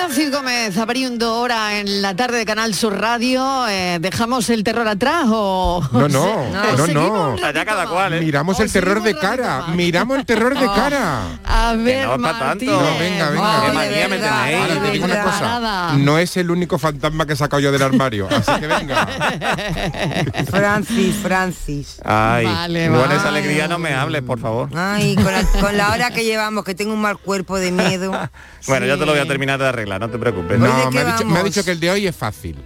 [0.00, 3.66] Francis Gómez abriendo hora en la tarde de Canal Sur Radio.
[3.68, 5.82] Eh, ¿Dejamos el terror atrás o...?
[5.92, 7.30] No, o no, no, no.
[7.32, 8.10] un Allá ratito más?
[8.12, 9.64] Miramos O el terror de ratito cara.
[9.74, 10.74] Miramos el terror de Oh.
[10.74, 11.22] cara.
[11.44, 12.64] A ver, no tanto.
[12.66, 13.60] No, venga, venga.
[13.60, 14.60] Ay, Qué manía de me verdad, tenéis.
[14.70, 15.40] Ahora te digo una de cosa.
[15.58, 15.92] verdad.
[15.94, 18.28] No es el único fantasma que he sacado yo del armario.
[18.30, 19.06] Así que venga.
[20.50, 22.00] Francis, Francis.
[22.04, 23.16] Ay, Vale, con vale.
[23.16, 24.68] esa alegría no me hables, por favor.
[24.76, 28.12] Ay, con la, con la hora que llevamos, que tengo un mal cuerpo de miedo.
[28.66, 30.58] Bueno, yo te lo voy a terminar de arreglar, no te preocupes.
[30.58, 32.56] No, me ha, dicho, me ha dicho que el de hoy es fácil.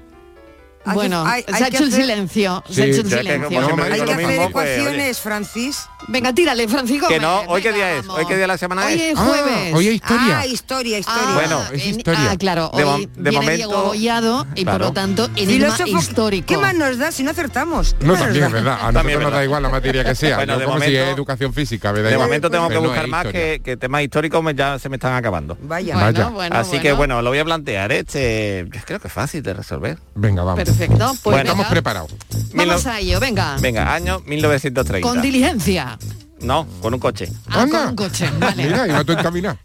[0.84, 2.64] Bueno, hay- se hay ha hecho hacer- silencio.
[2.66, 5.86] Sí, se ha hecho el ya que Hay que hacer mismo, pues, ecuaciones, Francis.
[6.09, 7.09] Venga, tírale, Francisco.
[7.09, 8.06] Que no, ¿hoy qué día es?
[8.09, 9.01] ¿Hoy qué día de la semana Hoy es?
[9.01, 9.74] es Ah, jueves.
[9.74, 10.38] hoy es historia.
[10.41, 11.23] Ah, historia, historia.
[11.27, 12.30] Ah, Bueno, es en- historia.
[12.33, 15.73] Ah, claro, De hoy mo- de viene momento- Diego Bollado y por lo tanto enigma
[15.77, 16.47] Filósofo, histórico.
[16.48, 17.95] ¿Qué más nos da si no acertamos?
[17.98, 18.75] ¿Qué No, también es verdad.
[18.75, 20.37] A También nosotros nos da igual la materia que sea.
[20.42, 22.28] Bueno, de como si momento- es educación física, me da De igual.
[22.28, 23.41] momento tengo que no, buscar más historia.
[23.55, 25.56] que, que temas históricos me- ya se me están acabando.
[25.62, 25.94] Vaya.
[25.94, 26.28] Bueno, Vaya.
[26.28, 27.22] bueno, Así que bueno.
[27.22, 27.92] lo voy a plantear.
[27.92, 29.98] Este creo que es fácil de resolver.
[30.14, 30.62] Venga, vamos.
[30.64, 32.11] Perfecto, pues Estamos preparados.
[32.55, 33.56] vamos a ello, venga.
[33.61, 35.06] Venga, año 1930.
[35.09, 35.91] Con diligencia.
[36.40, 37.30] No, con un coche.
[37.48, 37.78] Ah, Anda.
[37.80, 38.64] con un coche, vale.
[38.64, 39.58] Mira, tú encaminado.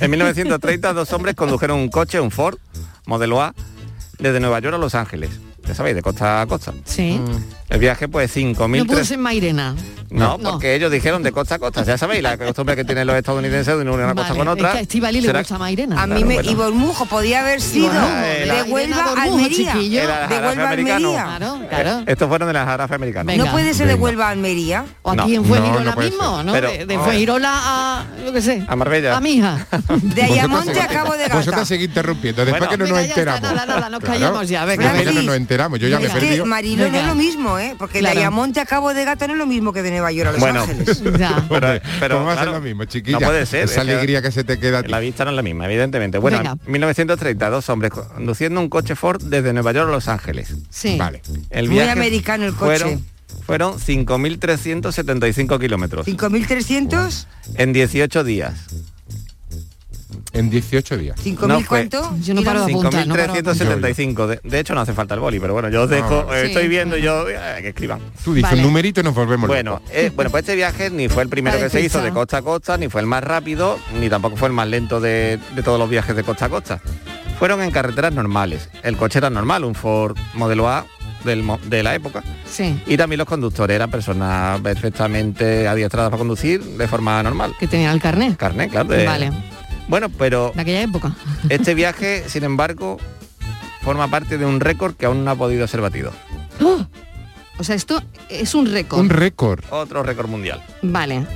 [0.00, 2.58] En 1930 dos hombres condujeron un coche, un Ford,
[3.06, 3.54] modelo A,
[4.18, 5.30] desde Nueva York a Los Ángeles.
[5.66, 6.74] Ya sabéis, de costa a costa.
[6.84, 7.20] Sí.
[7.72, 8.78] El viaje pues 5.000...
[8.78, 9.74] No pudo ser Mairena.
[10.10, 10.50] No, No.
[10.52, 11.82] porque ellos dijeron de costa a costa.
[11.84, 14.78] Ya sabéis, la costumbre que tienen los estadounidenses de unir una cosa Vale, con otra.
[14.78, 16.02] Es que a le será- gusta Mairena.
[16.02, 16.34] A mí Claro, me...
[16.34, 16.50] bueno.
[16.50, 19.72] Y Bormujo podía haber sido de Huelva a Almería.
[20.02, 20.68] Era De Huelva.
[20.68, 20.98] Almería.
[20.98, 22.02] Claro, claro.
[22.06, 23.32] Estos fueron de la jarafe americana.
[23.32, 23.44] Venga.
[23.46, 23.94] No puede ser de.
[23.94, 24.84] Huelva a Almería.
[25.00, 25.36] O aquí No.
[25.40, 26.42] en Fuengirola No, no puede mismo.
[26.42, 26.52] ¿no?
[26.52, 26.98] Pero- de de.
[26.98, 29.16] Fuengirola a, yo qué sé, A Marbella.
[29.16, 29.66] a Mija.
[30.02, 31.64] De Ayamonte a Cabo de Gata.
[31.64, 32.44] seguís interrumpiendo.
[32.44, 32.84] Después Bueno.
[32.84, 33.40] que no nos enteramos.
[33.40, 34.92] nada, nada, nos callamos ya, venga,
[35.22, 35.78] nos enteramos.
[35.78, 36.44] Yo ya me he Es que perdido.
[36.44, 37.74] Mariló no es lo mismo, ¿eh?
[37.78, 38.14] Porque Claro.
[38.16, 40.32] de Ayamonte a Cabo de Gata no es lo mismo que de Nueva York a
[40.32, 40.62] Los Bueno.
[40.62, 41.02] Ángeles.
[41.18, 41.44] Ya.
[41.48, 43.20] Pero, pero, ¿Cómo va a ser claro, lo mismo, chiquilla?
[43.20, 43.64] No puede ser.
[43.64, 44.88] Esa que alegría que se te queda a ti.
[44.90, 46.18] La vista no es la misma, evidentemente.
[46.18, 46.56] Bueno, Venga.
[46.66, 50.54] 1930, dos hombres conduciendo un coche Ford desde Nueva York a Los Ángeles.
[50.70, 50.96] Sí.
[50.98, 51.22] Vale.
[51.50, 52.78] El Muy americano el coche.
[52.78, 53.04] Fueron,
[53.46, 58.54] fueron 5.375 kilómetros 5.300, en 18 días.
[60.32, 61.16] En 18 días.
[61.22, 62.16] 5.000 No cuánto?
[62.22, 63.54] Yo no paro de apuntar, no paro de apuntar.
[63.94, 64.40] 5.375.
[64.42, 66.96] De, hecho, no hace falta el boli, pero bueno, yo os dejo, eh, estoy viendo
[66.96, 68.00] y yo eh, que escriban.
[68.24, 68.62] Tú dices Vale.
[68.62, 71.58] un numerito y nos volvemos Bueno, eh, bueno, pues este viaje ni fue el primero
[71.58, 74.48] que se hizo de costa a costa, ni fue el más rápido, ni tampoco fue
[74.48, 76.80] el más lento de, de todos los viajes de costa a costa.
[77.38, 78.68] Fueron en carreteras normales.
[78.82, 80.86] El coche era normal, un Ford modelo A
[81.24, 82.22] del de la época.
[82.50, 82.80] Sí.
[82.86, 87.54] Y también los conductores eran personas perfectamente adiestradas para conducir de forma normal.
[87.58, 88.36] Que tenía el carnet.
[88.36, 88.88] Carne, claro.
[88.88, 89.30] de- Vale.
[89.88, 91.14] Bueno, pero De aquella época.
[91.48, 92.98] este viaje, sin embargo,
[93.82, 96.12] forma parte de un récord que aún no ha podido ser batido.
[96.62, 96.86] ¡Oh!
[97.58, 99.00] O sea, esto es un récord.
[99.00, 99.64] Un récord.
[99.70, 100.62] Otro récord mundial.
[100.82, 101.26] Vale.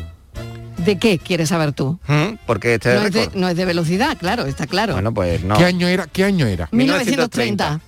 [0.79, 1.99] ¿De qué quieres saber tú?
[2.07, 2.37] ¿Mm?
[2.47, 4.93] Porque este No es, de, no es de velocidad, claro, está claro.
[4.95, 5.57] Bueno, pues no.
[5.57, 6.07] ¿Qué año era?
[6.07, 6.69] ¿Qué año era?
[6.71, 7.81] 1930.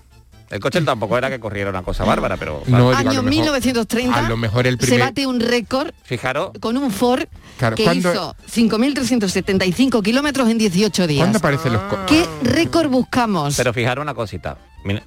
[0.51, 3.23] El coche tampoco era que corriera una cosa bárbara, pero No, digo, a Año lo
[3.23, 4.19] mejor- 1930.
[4.27, 5.01] A lo mejor el Se primer...
[5.01, 7.25] bate un récord fijaros, con un Ford
[7.59, 11.21] Claro, que ¿cuándo- hizo 5.375 kilómetros en 18 días.
[11.23, 11.83] ¿Cuándo aparecen los...
[11.83, 13.57] co- ¿Qué récord buscamos?
[13.57, 14.59] pero fijaros una cosita.
[14.85, 15.03] Mira,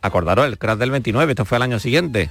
[0.00, 2.30] acordaros, el crash del 29, esto fue al año siguiente.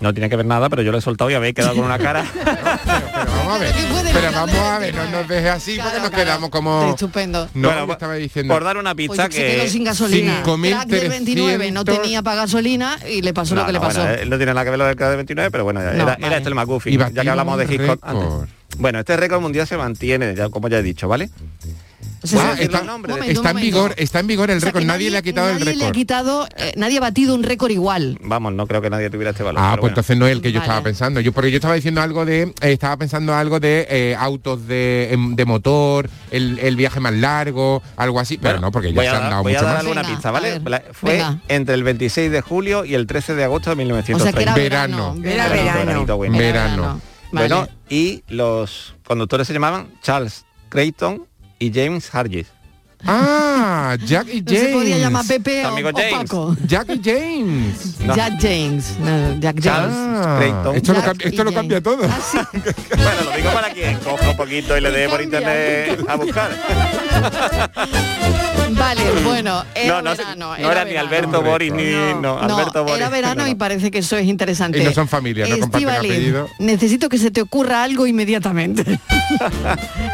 [0.00, 1.98] No tiene que ver nada, pero yo lo he soltado y habéis quedado con una
[1.98, 2.24] cara.
[2.34, 3.72] Pero vamos a ver.
[3.72, 5.10] ¿Qué puede Pero vamos a ver, no 29?
[5.12, 6.24] nos dejes así porque nos claro.
[6.24, 6.90] quedamos como...
[6.90, 7.48] Estupendo.
[7.54, 8.52] No, Bueno, estaba diciendo...
[8.52, 9.68] Por dar una Pues pizza se quedó que...
[9.70, 10.42] sin gasolina.
[10.44, 10.68] 5.300.
[10.70, 14.00] Crack del 29 no tenía para gasolina y le pasó lo No, que le pasó.
[14.00, 16.04] bueno, no tiene nada que ver lo del crash del 29, pero bueno, No, era,
[16.04, 16.26] vale.
[16.26, 18.50] era este el McGuffin, Y ya que hablamos de Hitchcock antes.
[18.78, 21.30] Bueno, este récord mundial se mantiene, ya como ya he dicho, ¿vale?
[22.24, 24.84] O sea, Ah, está, momento, en vigor, está en vigor el O sea, récord.
[24.84, 25.94] nadie, le ha quitado el nadie le ha récord.
[25.94, 28.18] quitado, eh, nadie ha batido un récord igual.
[28.22, 29.60] Vamos, no creo que nadie tuviera este valor.
[29.62, 29.88] Ah, pues bueno.
[29.92, 30.66] entonces no es el que yo Vale.
[30.68, 31.20] estaba pensando.
[31.20, 35.12] Yo porque yo estaba diciendo algo de, eh, estaba pensando algo de eh, autos de,
[35.12, 39.02] em, de motor, el, el viaje más largo, algo así, pero Bueno, no, porque ya
[39.02, 39.80] se a, han dado voy a mucho dar más.
[39.82, 40.58] alguna Venga, pista, a ¿vale?
[40.60, 41.40] ver, Fue venga.
[41.48, 44.34] entre el 26 de julio y el 13 de agosto de O sea 1930.
[44.34, 44.54] que era
[44.86, 45.14] Verano.
[45.18, 45.28] verano.
[45.28, 45.84] Era verano.
[45.84, 46.16] verano.
[46.16, 46.38] Bueno.
[46.38, 46.76] Verano.
[46.82, 47.00] verano.
[47.32, 47.48] Vale.
[47.48, 51.26] Bueno, y los conductores se llamaban Charles Creighton
[51.64, 52.53] y James Hargis.
[53.06, 55.00] Ah, Jack y no se podía James.
[55.00, 56.12] llamar Pepe o, amigo o James.
[56.14, 56.56] Paco.
[56.66, 58.00] Jack y James.
[58.00, 58.16] No.
[58.16, 58.98] Jack James.
[58.98, 59.94] No, Jack James.
[59.96, 60.40] Ah,
[60.74, 61.54] esto lo, Jack cambia, esto lo James.
[61.54, 62.04] cambia todo.
[62.04, 62.38] Ah, sí.
[62.96, 66.50] Bueno, lo digo para quien coja un poquito y le dé por internet a buscar.
[68.70, 70.56] Vale, bueno, era no, no, verano.
[70.58, 71.08] no era, ni verano.
[71.08, 72.96] Alberto Boris ni No, no, no, Alberto Boris.
[72.98, 73.48] era verano No, no.
[73.48, 74.80] y parece que eso es interesante.
[74.80, 76.48] Y no son familia, no comparten apellido.
[76.58, 78.82] Necesito que se te ocurra algo inmediatamente.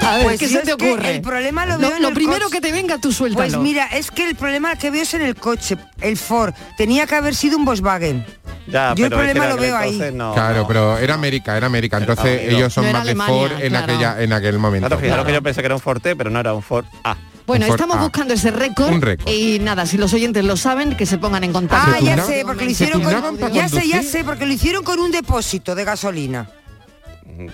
[0.02, 1.16] A ver, Pues ¿qué yo se te ocurre?
[1.16, 3.48] el problema lo veo en lo el primero que te venga, tú suéltalo.
[3.48, 6.52] Pues mira, es que el problema que veo es en el coche, el Ford.
[6.76, 8.24] Tenía que haber sido un Volkswagen.
[8.66, 9.98] Ya, Yo el pero que problema lo veo ahí.
[10.12, 10.66] no- claro, no.
[10.68, 11.96] pero era América, era América.
[11.98, 13.84] Entonces ellos son más de Alemania, Ford en, claro.
[13.92, 14.86] aquella, en aquel momento.
[14.88, 15.26] Claro, fijaros Claro.
[15.26, 17.16] que yo pensé que era un Forte, pero no era un Ford A.
[17.46, 18.00] Bueno, estamos A.
[18.02, 18.92] buscando ese récord.
[19.26, 21.92] Y nada, si los oyentes lo saben, que se pongan en contacto.
[21.96, 25.00] Ah, ya sé, porque lo hicieron con, ya sé, ya sé, porque lo hicieron con
[25.00, 26.48] un depósito de gasolina.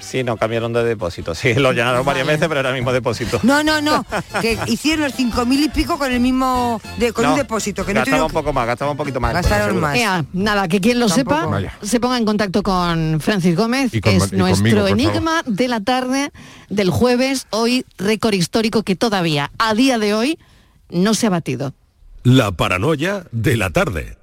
[0.00, 1.34] Sí, no cambiaron de depósito.
[1.34, 3.38] Sí, lo llenaron varias veces, pero era el mismo depósito.
[3.42, 4.04] No, no, no,
[4.40, 7.84] que hicieron los cinco mil y pico con el mismo, de, con No, un depósito,
[7.84, 9.32] que no gastaba tuvieron un poco más, gastaba un poquito más.
[9.34, 9.96] Gastaron más.
[9.96, 11.36] Ea, nada, que quien lo Tampoco.
[11.36, 11.78] sepa Vaya.
[11.82, 15.80] se ponga en contacto con Francis Gómez, Y con- que es nuestro enigma de la
[15.80, 16.30] tarde
[16.68, 20.38] del jueves, hoy récord histórico que todavía, a día de hoy,
[20.90, 21.74] no se ha batido.
[22.22, 24.16] La paranoia de la tarde.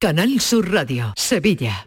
[0.00, 1.86] Canal Sur Radio, Sevilla.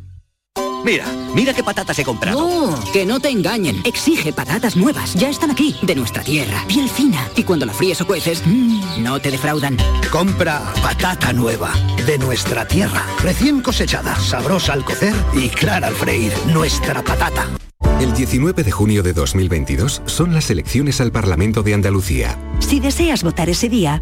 [0.83, 1.05] Mira,
[1.35, 2.39] mira qué patatas he comprado.
[2.39, 3.81] No, que no te engañen.
[3.85, 5.13] Exige patatas nuevas.
[5.13, 6.63] Ya están aquí, de nuestra tierra.
[6.67, 7.29] Piel fina.
[7.35, 9.77] Y cuando la fríes o cueces, mmm, no te defraudan.
[10.11, 11.71] Compra patata nueva,
[12.05, 16.33] de nuestra tierra, recién cosechada, sabrosa al cocer y clara al freír.
[16.47, 17.47] Nuestra patata.
[17.99, 22.37] El 19 de junio de 2022 son las elecciones al Parlamento de Andalucía.
[22.59, 24.01] Si deseas votar ese día,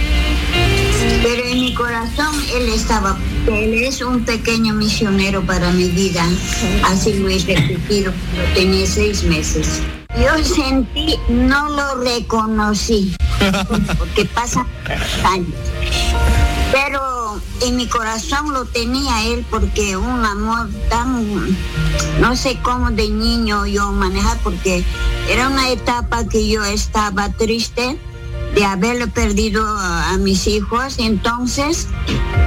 [1.22, 6.24] Pero en mi corazón él estaba, él es un pequeño misionero para mi vida.
[6.84, 8.12] Así lo he repetido,
[8.54, 9.80] tenía seis meses.
[10.20, 13.16] Yo sentí, no lo reconocí,
[13.98, 14.66] porque pasan
[15.24, 15.48] años.
[17.64, 21.56] En mi corazón lo tenía él porque un amor tan,
[22.20, 24.84] no sé cómo de niño yo manejar, porque
[25.30, 27.96] era una etapa que yo estaba triste
[28.56, 30.98] de haberle perdido a, a mis hijos.
[30.98, 31.86] Entonces,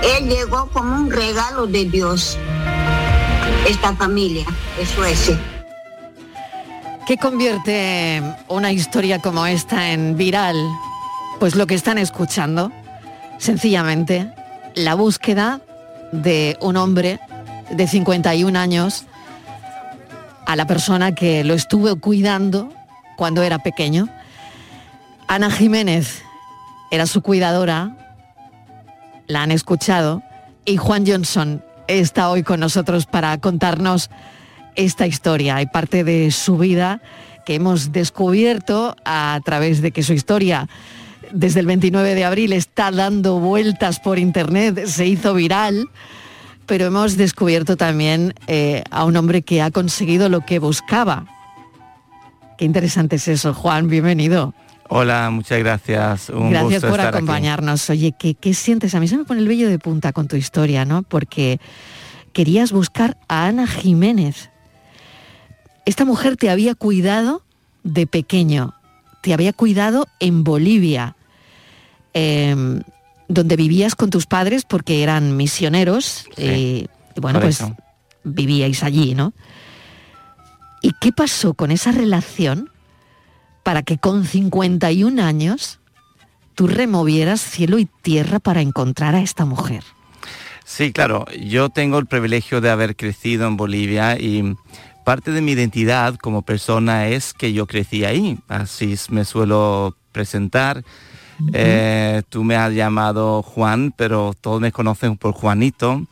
[0.03, 2.37] él llegó como un regalo de Dios,
[3.69, 4.45] esta familia
[4.77, 5.39] de Suecia.
[7.07, 10.57] ¿Qué convierte una historia como esta en viral?
[11.39, 12.71] Pues lo que están escuchando,
[13.37, 14.29] sencillamente,
[14.75, 15.61] la búsqueda
[16.11, 17.19] de un hombre
[17.71, 19.05] de 51 años
[20.45, 22.71] a la persona que lo estuvo cuidando
[23.17, 24.07] cuando era pequeño.
[25.27, 26.21] Ana Jiménez
[26.91, 27.97] era su cuidadora,
[29.27, 30.21] la han escuchado,
[30.65, 34.09] y Juan Johnson está hoy con nosotros para contarnos
[34.75, 37.01] esta historia y parte de su vida
[37.45, 40.67] que hemos descubierto a través de que su historia
[41.31, 45.89] desde el 29 de abril está dando vueltas por internet, se hizo viral,
[46.65, 51.25] pero hemos descubierto también eh, a un hombre que ha conseguido lo que buscaba.
[52.57, 54.53] Qué interesante es eso, Juan, bienvenido.
[54.87, 56.29] Hola, muchas gracias.
[56.29, 57.17] Un Gracias gusto por estar aquí.
[57.17, 57.89] acompañarnos.
[57.89, 58.93] Oye, ¿qué, ¿qué sientes?
[58.93, 61.01] A mí se me pone el vello de punta con tu historia, ¿no?
[61.01, 61.59] Porque
[62.33, 64.51] querías buscar a Ana Jiménez.
[65.85, 67.41] Esta mujer te había cuidado
[67.83, 68.75] de pequeño,
[69.25, 71.15] te había cuidado en Bolivia,
[72.13, 72.83] em,
[73.27, 76.27] donde vivías con tus padres porque eran misioneros.
[76.37, 77.63] y bueno, pues
[78.23, 79.33] vivíais allí, ¿no?
[80.83, 82.69] ¿Y qué pasó con esa relación
[83.63, 85.79] para que con 51 años
[86.53, 89.83] tú removieras cielo y tierra para encontrar a esta mujer?
[90.65, 94.55] Sí, claro, yo tengo el privilegio de haber crecido en Bolivia y
[95.05, 100.83] parte de mi identidad como persona es que yo crecí ahí, así me suelo presentar.
[101.53, 106.05] Eh, tú me has llamado Juan, pero todos me conocen por Juanito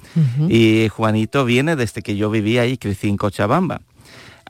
[0.47, 3.81] y Juanito viene desde que yo vivía ahí, crecí en Cochabamba.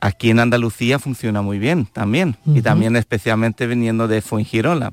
[0.00, 4.92] Aquí en Andalucía funciona muy bien también y también especialmente viniendo de Fuengirola.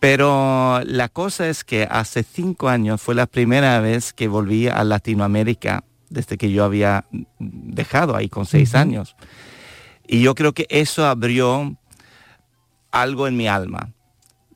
[0.00, 4.84] Pero la cosa es que hace cinco años fue la primera vez que volví a
[4.84, 7.06] Latinoamérica desde que yo había
[7.38, 9.16] dejado ahí con seis años.
[10.06, 11.76] Y yo creo que eso abrió
[12.90, 13.92] algo en mi alma,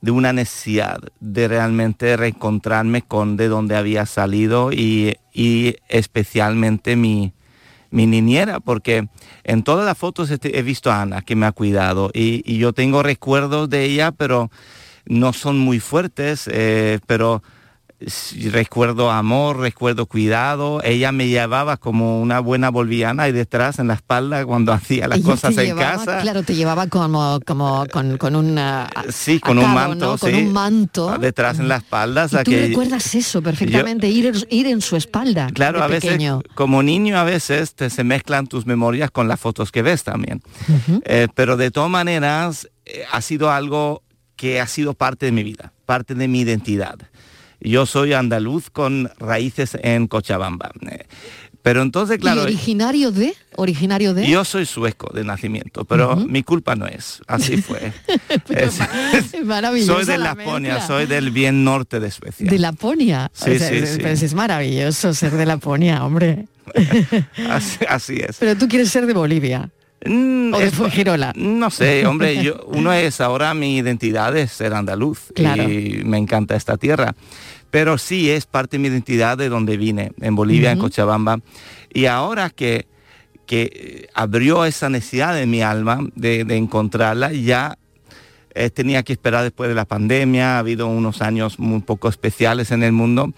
[0.01, 7.33] de una necesidad de realmente reencontrarme con de donde había salido y, y especialmente mi,
[7.89, 9.07] mi niñera, porque
[9.43, 12.59] en todas las fotos este- he visto a Ana que me ha cuidado y, y
[12.59, 14.51] yo tengo recuerdos de ella, pero
[15.07, 17.41] no son muy fuertes, eh, pero
[18.51, 20.81] recuerdo amor, recuerdo cuidado.
[20.83, 25.19] Ella me llevaba como una buena boliviana y detrás en la espalda cuando hacía las
[25.19, 26.19] Ella cosas en llevaba, casa.
[26.21, 30.17] Claro, te llevaba como, como con, con un ah, Sí, con un manto, ¿no?
[30.17, 30.37] Con sí.
[30.37, 31.17] un manto.
[31.17, 32.25] Detrás en la espalda.
[32.25, 35.47] o sea Y tú que- recuerdas eso perfectamente, ir, ir en su espalda.
[35.53, 36.19] Claro, a veces,
[36.55, 40.41] como niño, a veces te, se mezclan tus memorias con las fotos que ves también.
[41.05, 44.03] Eh, pero de todas maneras, eh, ha sido algo
[44.35, 46.95] que ha sido parte de mi vida, parte de mi identidad.
[47.59, 50.71] Yo soy andaluz con raíces en Cochabamba.
[50.89, 51.05] Eh,
[51.63, 53.33] pero entonces, ¿Y claro, originario de?
[53.55, 54.25] Originario de.
[54.27, 57.19] yo soy sueco de nacimiento, pero mi culpa no es.
[57.27, 57.91] Así fue.
[58.49, 58.79] Es-
[59.43, 60.87] Maravillosa soy de la Laponia, mezcla.
[60.87, 62.49] soy del bien norte de Suecia.
[62.49, 63.29] De Laponia.
[63.33, 63.99] Sí, O sea, sí, es, sí.
[63.99, 66.47] pues es maravilloso ser de Laponia, hombre.
[67.49, 68.37] Así, así es.
[68.39, 69.69] Pero tú quieres ser de Bolivia.
[70.05, 71.33] O de Fuengirola.
[71.35, 75.63] No sé, hombre, yo, uno es ahora mi identidad es ser andaluz Claro.
[75.69, 77.15] y me encanta esta tierra.
[77.71, 80.79] Pero sí es parte de mi identidad de donde vine, en Bolivia, en.
[80.79, 81.39] Cochabamba.
[81.93, 82.87] Y ahora que,
[83.45, 87.77] que abrió esa necesidad en mi alma de, de encontrarla, ya
[88.55, 92.71] eh, tenía que esperar después de la pandemia, ha habido unos años muy poco especiales
[92.71, 93.33] en el mundo,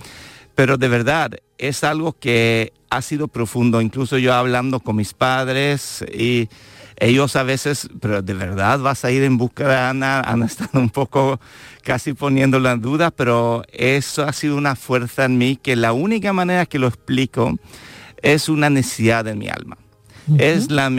[0.56, 6.04] pero de verdad es algo que ha sido profundo, incluso yo hablando con mis padres
[6.12, 6.50] y
[6.98, 10.80] ellos a veces, pero de verdad vas a ir en busca de Ana, han estado
[10.80, 11.40] un poco
[11.84, 16.34] casi poniéndolo en duda, pero eso ha sido una fuerza en mí que la única
[16.34, 17.58] manera que lo explico
[18.22, 19.78] es una necesidad en mi alma.
[20.38, 20.92] Es la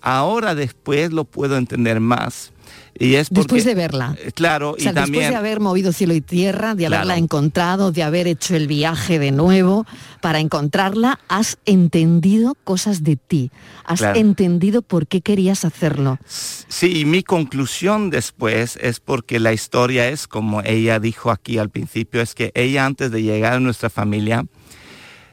[0.00, 2.52] ahora después lo puedo entender más.
[2.98, 4.14] Y es porque, Después de verla.
[4.22, 7.04] Eh, Claro, O sea, y después también de haber movido cielo y tierra, de haberla
[7.14, 7.18] Claro.
[7.22, 9.86] encontrado, de haber hecho el viaje de nuevo,
[10.20, 13.50] para encontrarla, has entendido cosas de ti.
[13.84, 14.18] Has Claro.
[14.20, 16.18] entendido por qué querías hacerlo.
[16.26, 21.70] Sí, y mi conclusión después es porque la historia es como ella dijo aquí al
[21.70, 24.44] principio, es que ella antes de llegar a nuestra familia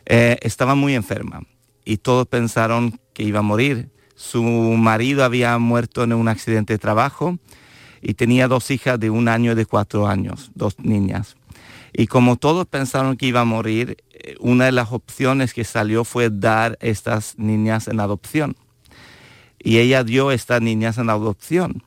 [0.06, 1.42] eh, estaba muy enferma
[1.86, 3.90] y todos pensaron que iba a morir.
[4.20, 7.40] Su marido había muerto en un accidente de trabajo
[8.02, 11.38] y tenía dos hijas de un año y de cuatro años, dos niñas.
[11.94, 16.04] Y como todos pensaron que iba a morir, eh, una de las opciones que salió
[16.04, 18.58] fue dar estas niñas en adopción
[19.58, 21.82] y ella dio estas niñas en adopción.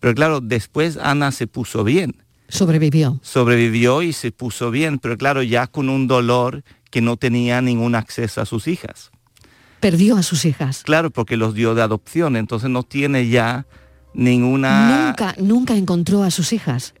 [0.00, 2.14] Pero claro, después Ana se puso bien,
[2.50, 3.20] Sobrevivió.
[3.22, 7.94] Sobrevivió y se puso bien, pero claro, ya con un dolor que no tenía ningún
[7.94, 9.12] acceso a sus hijas.
[9.80, 10.82] Perdió a sus hijas.
[10.84, 13.66] Claro, porque los dio de adopción, entonces no tiene ya
[14.14, 15.06] ninguna...
[15.06, 16.94] Nunca, nunca encontró a sus hijas.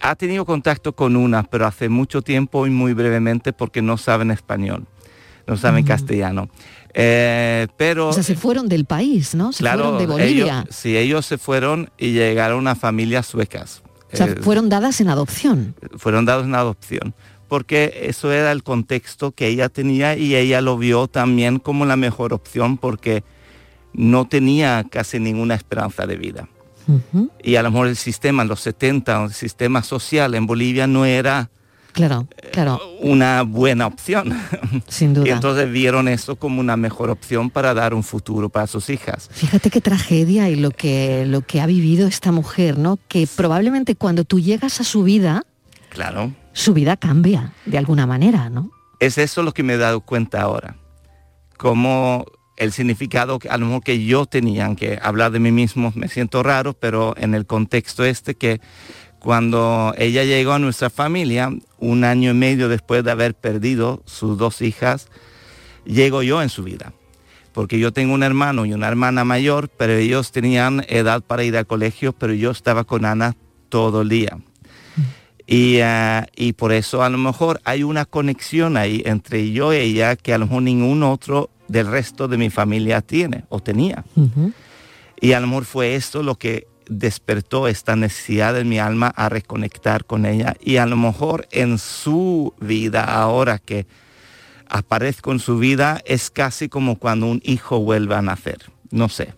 [0.00, 4.30] Ha tenido contacto con una, pero hace mucho tiempo y muy brevemente porque no saben
[4.30, 4.86] español,
[5.46, 5.86] no saben Mm.
[5.88, 6.48] castellano.
[6.94, 9.52] Eh, pero O sea, se fueron del país, ¿no?
[9.52, 10.60] Se claro, fueron de Bolivia.
[10.64, 13.82] ellos, sí, ellos se fueron y llegaron a familias suecas.
[14.12, 15.74] o sea, Eh, fueron dadas en adopción.
[15.96, 17.14] fueron dados en adopción,
[17.52, 21.96] porque eso era el contexto que ella tenía y ella lo vio también como la
[21.96, 23.24] mejor opción porque
[23.92, 26.48] no tenía casi ninguna esperanza de vida.
[27.42, 31.04] Y a lo mejor el sistema en los 70, el sistema social en Bolivia no
[31.04, 31.50] era
[31.92, 32.80] Claro, claro.
[33.00, 34.32] una buena opción.
[34.88, 35.28] Sin duda.
[35.28, 39.28] Y entonces vieron eso como una mejor opción para dar un futuro para sus hijas.
[39.30, 42.98] Fíjate qué tragedia y lo que, lo que ha vivido esta mujer, ¿no?
[43.08, 45.44] Que probablemente cuando tú llegas a su vida,
[45.90, 46.32] Claro.
[46.52, 48.70] Su vida cambia de alguna manera, ¿no?
[49.00, 50.76] Es eso lo que me he dado cuenta ahora.
[51.56, 52.24] Como
[52.56, 56.08] el significado que a lo mejor que yo tenía, que hablar de mí mismo me
[56.08, 58.60] siento raro, pero en el contexto este que
[59.18, 64.36] cuando ella llegó a nuestra familia, un año y medio después de haber perdido sus
[64.36, 65.08] dos hijas,
[65.84, 66.92] llego yo en su vida.
[67.52, 71.56] Porque yo tengo un hermano y una hermana mayor, pero ellos tenían edad para ir
[71.56, 73.36] al colegio, pero yo estaba con Ana
[73.68, 74.38] todo el día.
[75.52, 79.76] Y, ah, y por eso a lo mejor hay una conexión ahí entre yo y
[79.76, 84.02] ella que a lo mejor ningún otro del resto de mi familia tiene o tenía.
[85.20, 89.28] Y a lo mejor fue esto lo que despertó esta necesidad en mi alma a
[89.28, 90.56] reconectar con ella.
[90.58, 93.86] Y a lo mejor en su vida, ahora que
[94.70, 98.72] aparezco en su vida, es casi como cuando un hijo vuelve a nacer.
[98.90, 99.34] No sé.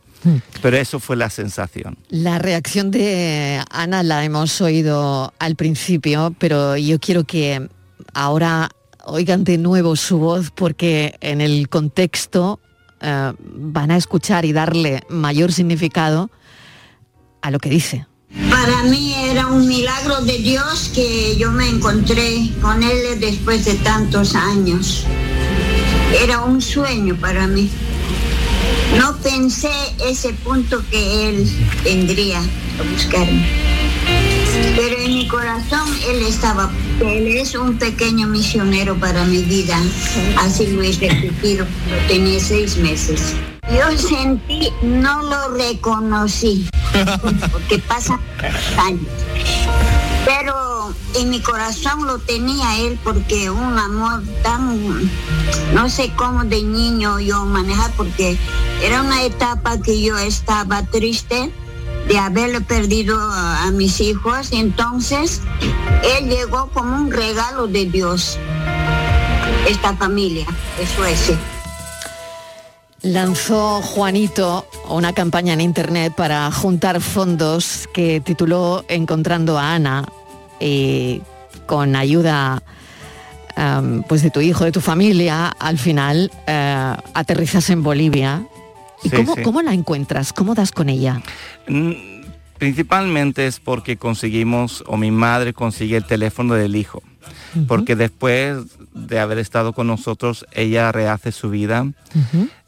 [0.63, 1.99] Pero eso fue la sensación.
[2.09, 7.69] La reacción de Ana la hemos oído al principio, pero yo quiero que
[8.13, 8.71] ahora
[9.07, 12.61] oigan de nuevo su voz porque en el contexto
[13.01, 16.31] eh, van a escuchar y darle mayor significado
[17.43, 18.07] a lo que dice.
[18.51, 23.75] Para mí era un milagro de Dios que yo me encontré con él después de
[23.75, 25.05] tantos años.
[26.21, 27.71] Era un sueño para mí.
[28.99, 29.71] No pensé
[30.05, 31.49] ese punto que él
[31.83, 33.47] vendría a buscarme.
[34.77, 39.77] Pero en mi corazón él estaba, él es un pequeño misionero para mi vida.
[40.39, 41.67] Así lo he repetido
[42.09, 43.35] tenía seis meses.
[43.71, 46.69] Yo sentí, no lo reconocí,
[47.51, 48.21] porque pasan
[48.77, 49.01] años.
[50.25, 50.64] Pero
[51.15, 55.11] en mi corazón lo tenía él porque un amor tan,
[55.73, 58.37] no sé cómo de niño yo manejar, porque
[58.83, 61.53] era una etapa que yo estaba triste
[62.09, 64.49] de haberle perdido a, a mis hijos.
[64.53, 65.41] Entonces,
[66.19, 68.39] él llegó como un regalo de Dios,
[69.69, 70.47] esta familia
[70.79, 71.39] de Suecia.
[73.03, 80.05] Lanzó Juanito una campaña en internet para juntar fondos que tituló Encontrando a Ana
[80.61, 81.23] y
[81.67, 82.63] con ayuda
[83.57, 88.47] em, pues de tu hijo, de tu familia, al final eh, aterrizas en Bolivia.
[89.03, 89.43] ¿Y Sí, cómo, sí.
[89.43, 90.33] cómo la encuentras?
[90.33, 91.21] ¿Cómo das con ella?
[91.69, 91.93] Mm,
[92.59, 97.03] Principalmente es porque conseguimos, o mi madre consigue el teléfono del hijo.
[97.69, 98.59] Porque después
[98.95, 101.87] de haber estado con nosotros, ella rehace su vida.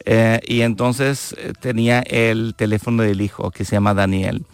[0.05, 4.45] Eh, y entonces eh, tenía el teléfono del hijo, que se llama Daniel.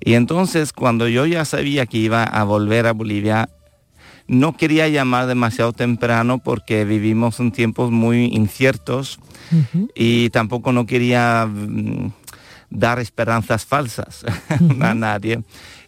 [0.00, 3.48] Y entonces cuando yo ya sabía que iba a volver a Bolivia,
[4.28, 9.18] no quería llamar demasiado temprano porque vivimos en tiempos muy inciertos
[9.94, 12.12] y tampoco no quería mm,
[12.70, 14.24] dar esperanzas falsas
[14.80, 15.40] a nadie.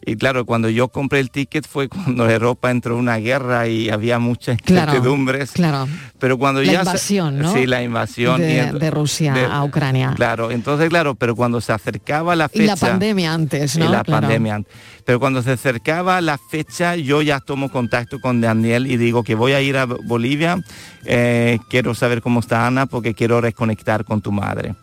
[0.05, 3.91] Y claro, cuando yo compré el ticket fue cuando Europa entró en una guerra y
[3.91, 5.51] había muchas Claro, incertidumbres.
[5.53, 5.87] claro.
[6.19, 7.53] Pero cuando La ya se- invasión, ¿no?
[7.53, 8.41] Sí, la invasión.
[8.41, 10.13] de, Rusia de- a Ucrania.
[10.17, 12.63] Claro, entonces claro, pero cuando se acercaba la fecha...
[12.63, 13.85] y la pandemia antes, ¿no?
[13.85, 14.23] y la Claro.
[14.23, 14.63] pandemia.
[15.05, 19.35] Pero cuando se acercaba la fecha, yo ya tomo contacto con Daniel y digo que
[19.35, 20.63] voy a ir a Bolivia,
[21.05, 24.75] eh, quiero saber cómo está Ana porque quiero reconectar con tu madre.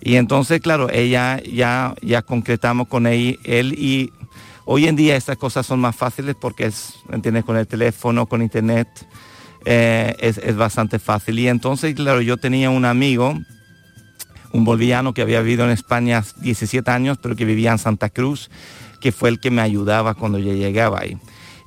[0.00, 4.12] Y entonces, claro, ella ya, ya concretamos con él, él y
[4.66, 7.44] hoy en día estas cosas son más fáciles porque es, ¿entiendes?
[7.44, 8.88] Con el teléfono, con internet,
[9.64, 11.38] eh, es, es bastante fácil.
[11.38, 13.34] Y entonces, claro, yo tenía un amigo,
[14.52, 18.50] un boliviano que había vivido en España 17 años, pero que vivía en Santa Cruz,
[19.00, 21.16] que fue el que me ayudaba cuando yo llegaba ahí.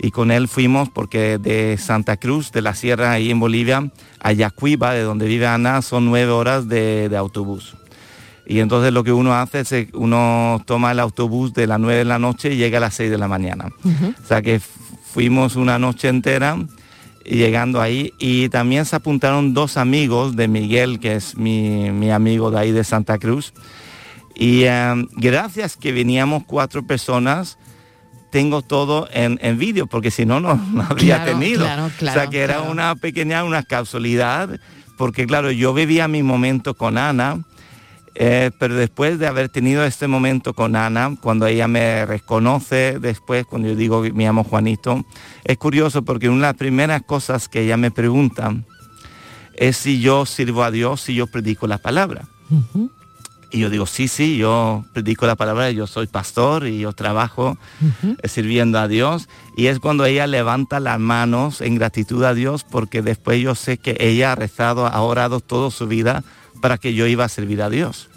[0.02, 4.32] Y con él fuimos porque de Santa Cruz, de la sierra ahí en Bolivia, a
[4.32, 7.76] Yacuiba, de donde vive Ana, son nueve horas de, de autobús.
[8.50, 12.00] Y entonces lo que uno hace es que uno toma el autobús de las 9
[12.00, 13.70] de la noche y llega a las 6 de la mañana.
[13.86, 16.58] O sea que fuimos una noche entera
[17.24, 22.50] llegando ahí y también se apuntaron dos amigos de Miguel, que es mi, mi amigo
[22.50, 23.54] de ahí de Santa Cruz.
[24.36, 27.60] Y eh, gracias que veníamos cuatro personas,
[28.32, 31.66] tengo todo en, en vídeo, porque si no, no, no habría Claro, tenido.
[31.66, 34.60] claro, o sea que era una pequeña, una casualidad,
[34.98, 37.44] porque claro, yo vivía mi momento con Ana,
[38.16, 43.46] eh, pero después de haber tenido este momento con Ana, cuando ella me reconoce, después
[43.46, 45.06] cuando yo digo que me llamo Juanito,
[45.44, 48.56] es curioso porque una de las primeras cosas que ella me pregunta
[49.54, 52.28] es si yo sirvo a Dios, si yo predico la palabra.
[53.52, 57.58] Y yo digo, sí, sí, yo predico la palabra, yo soy pastor y yo trabajo
[58.22, 59.28] eh, sirviendo a Dios.
[59.58, 63.78] Y es cuando ella levanta las manos en gratitud a Dios porque después yo sé
[63.78, 66.24] que ella ha rezado, ha orado toda su vida
[66.62, 68.10] para que yo iba a servir a Dios.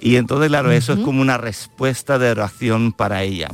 [0.00, 3.48] Y entonces, claro, eso es como una respuesta de oración para ella.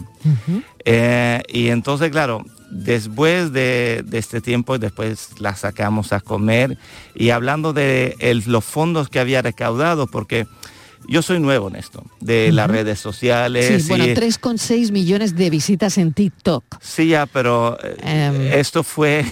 [0.84, 6.76] Eh, y entonces, claro, después de, de este tiempo, después la sacamos a comer
[7.14, 10.46] y hablando de el- los fondos que había recaudado, porque
[11.08, 13.82] yo soy nuevo en esto, de las redes sociales.
[13.82, 16.64] Sí, bueno, y- 3,6 millones de visitas en TikTok.
[16.80, 19.24] Sí, ya, pero eh, esto fue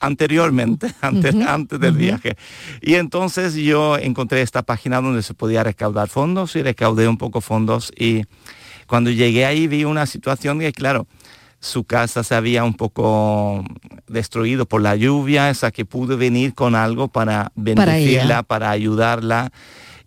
[0.00, 2.36] anteriormente, antes, antes del viaje.
[2.80, 7.40] Y entonces yo encontré esta página donde se podía recaudar fondos y recaudé un poco
[7.40, 7.92] fondos.
[7.96, 8.22] Y
[8.86, 11.06] cuando llegué ahí vi una situación que, claro,
[11.58, 13.64] su casa se había un poco
[14.06, 19.50] destruido por la lluvia, esa que pude venir con algo para bendecirla, para ayudarla.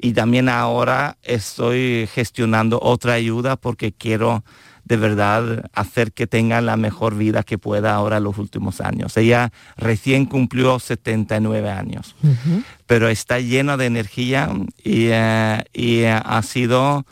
[0.02, 4.44] Y también ahora estoy gestionando otra ayuda porque quiero
[4.86, 9.16] de verdad hacer que tenga la mejor vida que pueda ahora los últimos años.
[9.18, 12.16] Ella recién cumplió 79 años,
[12.88, 14.50] pero está llena de energía
[14.84, 17.06] y, eh, y, eh, ha sido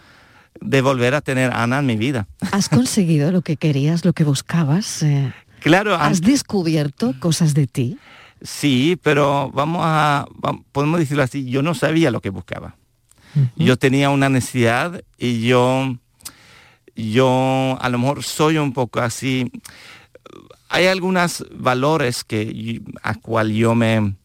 [0.60, 2.28] de volver a tener a Ana en mi vida.
[2.52, 5.04] ¿Has conseguido lo que querías, lo que buscabas?
[5.04, 7.98] Eh, Claro, ¿Has descubierto cosas de ti?
[8.42, 10.26] Sí, pero vamos a,
[10.72, 12.77] podemos decirlo así, yo no sabía lo que buscaba.
[13.56, 15.96] Yo tenía una necesidad y yo,
[16.96, 19.52] yo a lo mejor soy un poco así.
[20.70, 24.16] Hay algunos valores que, a cual yo me,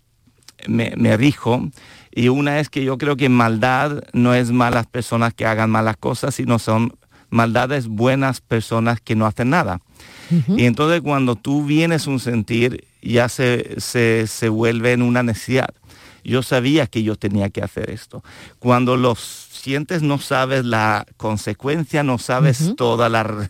[0.66, 1.68] me, me rijo
[2.14, 5.96] y una es que yo creo que maldad no es malas personas que hagan malas
[5.96, 6.94] cosas, sino son
[7.31, 9.81] maldades buenas personas que no hacen nada.
[10.57, 15.75] Y entonces cuando tú vienes un sentir, ya se, se, se vuelve en una necesidad.
[16.25, 18.23] Yo sabía que yo tenía que hacer esto.
[18.59, 23.49] Cuando lo sientes no sabes la consecuencia, no sabes toda la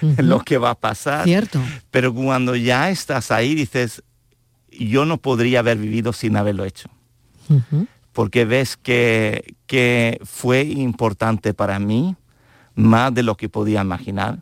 [0.00, 1.24] lo que va a pasar.
[1.24, 1.60] Cierto.
[1.90, 4.02] Pero cuando ya estás ahí dices,
[4.70, 6.88] yo no podría haber vivido sin haberlo hecho
[8.14, 12.16] porque ves que, que fue importante para mí
[12.74, 14.38] más de lo que podía imaginar,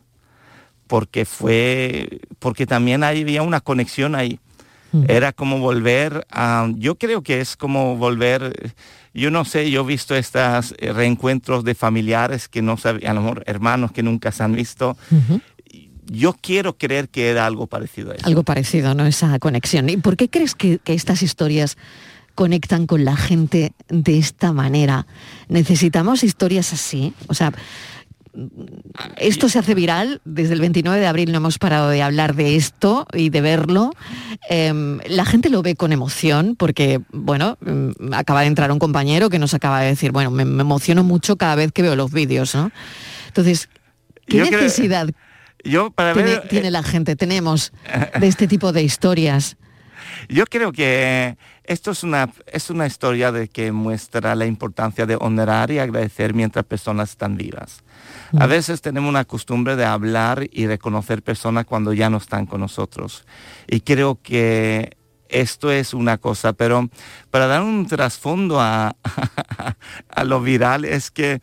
[0.87, 4.39] porque fue, porque también ahí había una conexión ahí.
[5.07, 8.73] Era como volver a, yo creo que es como volver,
[9.13, 13.13] yo no sé, yo he visto estos eh, reencuentros de familiares que no sabían, a
[13.15, 14.95] lo mejor hermanos que nunca se han visto.
[16.05, 18.27] Yo quiero creer que era algo parecido a eso.
[18.27, 19.05] Algo parecido, ¿no?
[19.05, 19.89] Esa conexión.
[19.89, 21.77] ¿Y por qué crees que, que estas historias
[22.35, 25.07] conectan con la gente de esta manera?
[25.47, 27.13] ¿Necesitamos historias así?
[27.27, 27.53] O sea,
[29.17, 32.55] esto se hace viral, desde el 29 de abril no hemos parado de hablar de
[32.55, 33.91] esto y de verlo.
[34.49, 39.29] Em, la gente lo ve con emoción porque, bueno, mm, acaba de entrar un compañero
[39.29, 42.11] que nos acaba de decir, bueno, me, me emociono mucho cada vez que veo los
[42.11, 42.71] vídeos, ¿no?
[43.27, 43.69] Entonces,
[44.27, 45.09] ¿qué Yo creo- necesidad
[45.63, 47.71] Yo para tiene, ver, eh, tiene la gente, tenemos
[48.19, 49.57] de este tipo de historias?
[50.27, 55.15] Yo creo que esto es una, es una historia de que muestra la importancia de
[55.19, 57.83] honrar y agradecer mientras personas están vivas.
[58.39, 62.61] A veces tenemos una costumbre de hablar y reconocer personas cuando ya no están con
[62.61, 63.25] nosotros.
[63.67, 64.97] Y creo que
[65.29, 66.89] esto es una cosa, pero
[67.29, 68.95] para dar un trasfondo a,
[70.25, 71.41] lo viral es que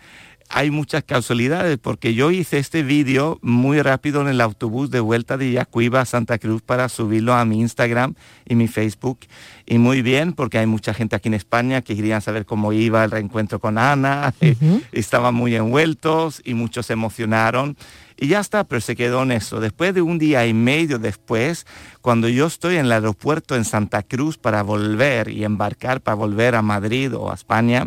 [0.53, 5.37] hay muchas casualidades, porque yo hice este vídeo muy rápido en el autobús de vuelta
[5.37, 8.15] de Yacuiba a Santa Cruz para subirlo a mi Instagram
[8.47, 9.21] y mi Facebook.
[9.65, 13.05] Y muy bien, porque hay mucha gente aquí en España que querían saber cómo iba
[13.05, 14.35] el reencuentro con Ana,
[14.93, 17.77] estaban muy envueltos y muchos se emocionaron.
[18.19, 19.61] Y ya está, pero se quedó en eso.
[19.61, 21.65] Después de un día y medio después,
[22.01, 26.57] cuando yo estoy en el aeropuerto en Santa Cruz para volver y embarcar para volver
[26.57, 27.87] a Madrid o a España,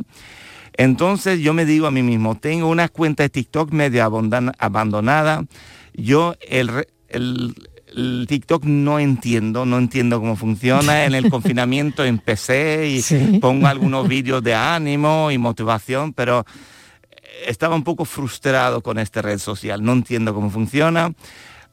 [0.77, 4.03] entonces yo me digo a mí mismo, tengo una cuenta de TikTok medio
[4.59, 5.45] abandonada,
[5.93, 7.53] yo el, re- el-
[7.95, 11.05] el TikTok no entiendo, no entiendo cómo funciona.
[11.05, 16.43] En el confinamiento empecé y pongo algunos vídeos de ánimo y motivación, pero
[17.45, 19.83] estaba un poco frustrado con esta red social.
[19.83, 21.13] No entiendo cómo funciona.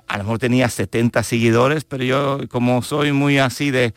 [0.09, 3.95] A lo mejor tenía 70 seguidores, pero yo como soy muy así de...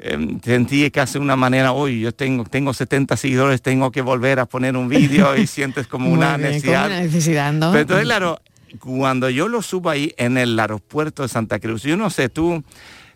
[0.00, 4.38] Eh, sentí que hace una manera, hoy yo tengo, tengo 70 seguidores, tengo que volver
[4.38, 6.84] a poner un vídeo y sientes como una necesidad.
[6.84, 7.70] Como una necesidad, ¿no?
[7.72, 8.40] Pero entonces, claro,
[8.78, 12.62] cuando yo lo subo ahí en el aeropuerto de Santa Cruz, yo no sé, tú,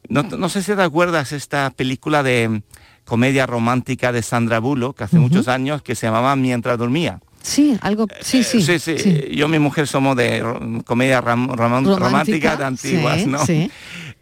[0.08, 2.62] no, sé si te acuerdas esta película de
[3.04, 7.20] comedia romántica de Sandra Bullock, hace muchos años, que se llamaba Mientras dormía.
[7.42, 8.62] Sí, algo, sí, sí.
[8.62, 9.28] sí, sí.
[9.34, 13.40] Yo y mi mujer somos de comedia romántica, de antiguas, ¿no?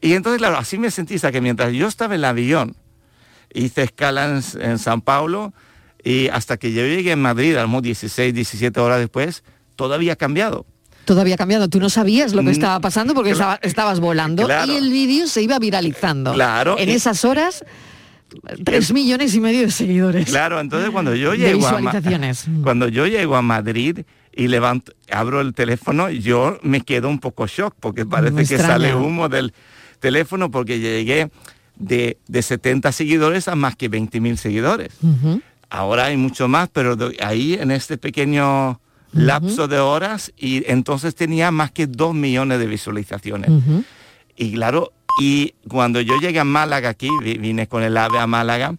[0.01, 2.77] Y entonces, claro, así me sentí, que mientras yo estaba en el avión,
[3.53, 5.53] hice escala en, San Paulo,
[6.03, 9.45] y hasta que yo llegué en Madrid, a 16, 17 horas después,
[9.77, 10.65] todo había cambiado.
[11.05, 11.69] Todo había cambiado.
[11.69, 15.43] Tú no sabías lo que mm, estaba pasando porque estabas volando y el vídeo se
[15.43, 16.33] iba viralizando.
[16.33, 16.79] Claro.
[16.79, 17.65] En esas horas
[18.65, 20.27] Tres millones y medio de seguidores.
[20.27, 21.81] Claro, entonces cuando yo llego a
[22.63, 24.01] cuando yo llego a Madrid
[24.33, 28.95] y levanto, abro el teléfono, yo me quedo un poco shock porque parece que sale
[28.95, 29.53] humo del
[30.01, 31.31] teléfono porque llegué
[31.77, 34.93] de, de 70 seguidores a más que 20 mil seguidores.
[35.69, 38.81] Ahora hay mucho más, pero ahí en este pequeño
[39.13, 43.51] lapso de horas y entonces tenía más que 2 millones de visualizaciones.
[44.37, 48.75] Y claro, y cuando yo llegué a Málaga aquí, vine con el AVE a Málaga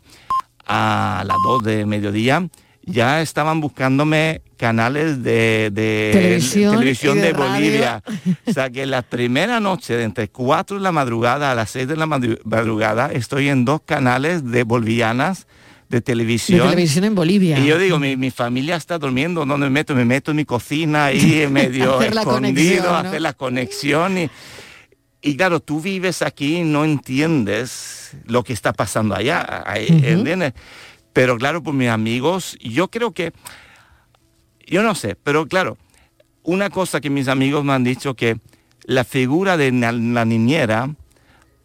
[0.65, 2.47] a las 2 de mediodía,
[2.83, 8.03] ya estaban buscándome canales de, televisión, de, Bolivia.
[8.45, 11.87] O sea que la primera noche, de entre 4 de la madrugada a las 6
[11.87, 15.47] de la madrugada, estoy en dos canales de bolivianas
[15.89, 16.59] de televisión.
[16.59, 17.57] De televisión en Bolivia.
[17.57, 19.95] Y yo digo, mi, familia está durmiendo, ¿dónde me meto?
[19.95, 24.15] Me meto en mi cocina ahí medio escondido, hacer la conexión.
[24.19, 24.29] Y,
[25.23, 30.53] y claro, tú vives aquí y no entiendes lo que está pasando allá, ¿entiendes?
[31.13, 33.33] Pero claro, por mis amigos, yo creo que,
[34.71, 35.77] yo no sé, pero claro,
[36.43, 38.39] una cosa que mis amigos me han dicho que
[38.83, 40.95] la figura de la niñera,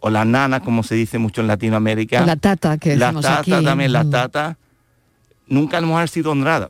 [0.00, 2.24] o la nana, como se dice mucho en Latinoamérica.
[2.26, 4.58] la tata, que La tata también, la tata,
[5.46, 6.68] nunca ha sido honrada.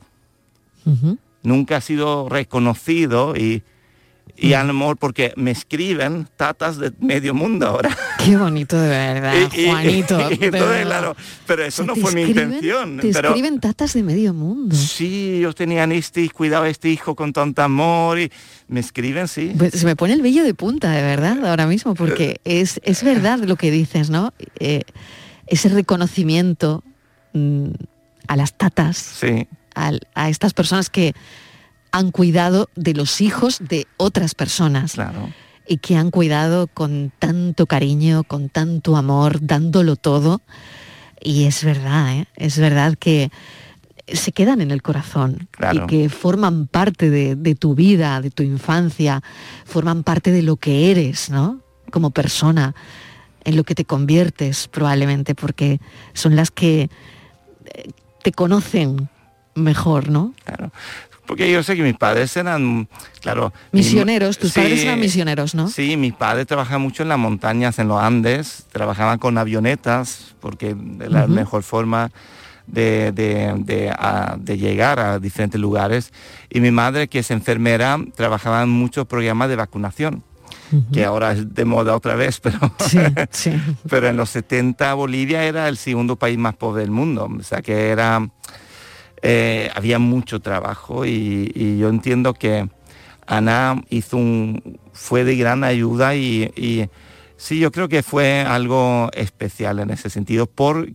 [1.43, 3.63] Nunca ha sido reconocido y
[4.37, 7.89] y a lo mejor porque me escriben tatas de medio mundo ahora.
[8.27, 10.17] Qué bonito de verdad, Juanito.
[10.51, 12.97] claro, pero eso no fue mi intención.
[12.97, 14.75] Te escriben tatas de medio mundo.
[14.75, 18.29] Sí, ellos tenían este, cuidaba este hijo con tanto amor y
[18.67, 19.53] me escriben, sí.
[19.57, 23.03] Pues se me pone el vello de punta, de verdad, ahora mismo, porque es, es
[23.03, 24.33] verdad lo que dices, ¿no?
[24.59, 24.81] Eh,
[25.45, 26.83] ese reconocimiento
[27.31, 27.69] mm,
[28.27, 29.47] a las tatas, sí.
[29.73, 31.13] a estas personas que
[31.91, 34.97] han cuidado de los hijos de otras personas.
[35.67, 40.41] Y que han cuidado con tanto cariño, con tanto amor, dándolo todo.
[41.21, 42.25] Y es verdad, ¿eh?
[42.35, 43.31] es verdad que
[44.07, 49.21] se quedan en el corazón y que forman parte de, tu vida, de tu infancia,
[49.65, 51.59] forman parte de lo que eres, ¿no?
[51.91, 52.73] Como persona,
[53.43, 55.79] en lo que te conviertes probablemente, porque
[56.13, 56.89] son las que
[57.65, 57.91] eh,
[58.23, 59.09] te conocen
[59.55, 60.33] mejor, ¿no?
[60.45, 60.71] Claro.
[61.27, 62.87] Porque yo sé que mis padres eran,
[63.21, 63.53] claro...
[63.73, 65.67] Misioneros, tus padres eran misioneros, ¿no?
[65.67, 70.69] Sí, mi padre trabajaba mucho en las montañas, en los Andes, trabajaba con avionetas, porque
[70.69, 72.11] es la mejor forma
[72.65, 76.13] de, de, llegar a diferentes lugares.
[76.49, 80.23] Y mi madre, que es enfermera, trabajaba en muchos programas de vacunación.
[80.93, 82.59] que ahora es de moda otra vez, pero,
[83.89, 87.61] pero en los 70 Bolivia era el segundo país más pobre del mundo, o sea
[87.61, 88.29] que era
[89.21, 92.69] eh, había mucho trabajo y, yo entiendo que
[93.25, 96.89] Ana hizo un, fue de gran ayuda y,
[97.35, 100.89] sí, yo creo que fue algo especial en ese sentido por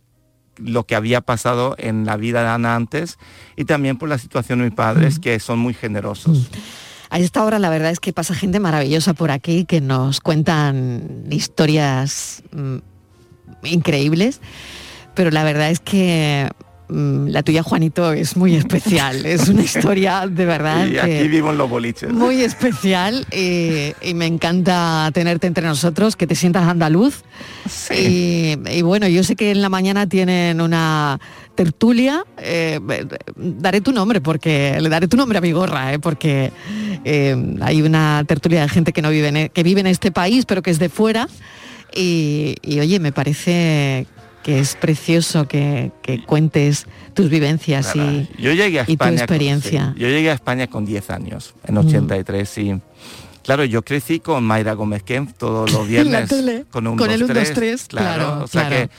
[0.56, 3.18] lo que había pasado en la vida de Ana antes
[3.56, 6.50] y también por la situación de mis padres que son muy generosos.
[7.10, 11.24] A esta hora la verdad es que pasa gente maravillosa por aquí que nos cuentan
[11.30, 12.78] historias mm,
[13.64, 14.40] increíbles,
[15.14, 16.48] pero la verdad es que
[16.88, 19.24] la tuya, Juanito, es muy especial.
[19.32, 20.86] Es una historia de verdad.
[20.86, 22.12] Y aquí vivo los boliches.
[22.12, 27.22] Muy especial y, me encanta tenerte entre nosotros, que te sientas andaluz.
[27.96, 31.18] Y, bueno, yo sé que en la mañana tienen una
[31.54, 32.24] tertulia.
[32.38, 32.80] Eh,
[33.36, 36.52] daré tu nombre porque le daré tu nombre a mi gorra, eh, porque
[37.04, 40.44] eh, hay una tertulia de gente que no vive en, que vive en este país,
[40.44, 41.28] pero que es de fuera.
[41.94, 44.06] Y, y, oye, me parece
[44.42, 45.92] que es precioso que,
[46.26, 49.94] cuentes tus vivencias y, yo llegué a España tu experiencia.
[49.96, 52.80] yo llegué a España con 10 años, en 83, y
[53.42, 56.30] Claro, yo crecí con Mayra Gómez Kempf todos los viernes
[56.70, 58.88] con un con 2, el 1, 2, 3, 3, claro, o sea claro.
[58.88, 58.90] que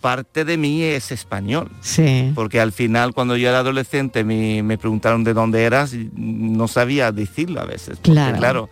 [0.00, 1.70] parte de mí es español.
[1.80, 2.30] Sí.
[2.34, 6.68] Porque al final cuando yo era adolescente me, me preguntaron de dónde eras y no
[6.68, 7.96] sabía decirlo a veces.
[7.96, 8.70] porque, Claro, claro.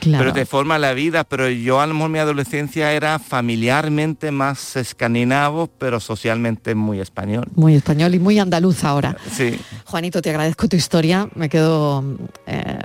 [0.00, 0.24] Claro.
[0.24, 4.76] Pero te forma la vida, pero yo a lo mejor mi adolescencia era familiarmente más
[4.76, 7.46] escandinavo, pero socialmente muy español.
[7.54, 9.16] Muy español y muy andaluz ahora.
[9.32, 9.58] Sí.
[9.84, 11.28] Juanito, te agradezco tu historia.
[11.34, 12.02] Me quedo,
[12.46, 12.78] eh,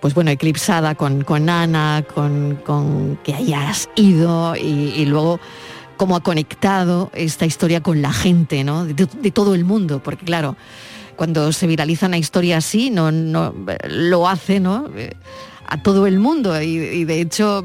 [0.00, 5.40] pues bueno, eclipsada con, con Ana, con, con que hayas ido y, y luego
[5.96, 8.84] cómo ha conectado esta historia con la gente, ¿no?
[8.84, 10.56] De, de todo el mundo, porque claro,
[11.16, 13.54] cuando se viraliza una historia así, no, no
[13.86, 14.88] lo hace, ¿no?
[15.70, 17.64] A todo el mundo y, y de hecho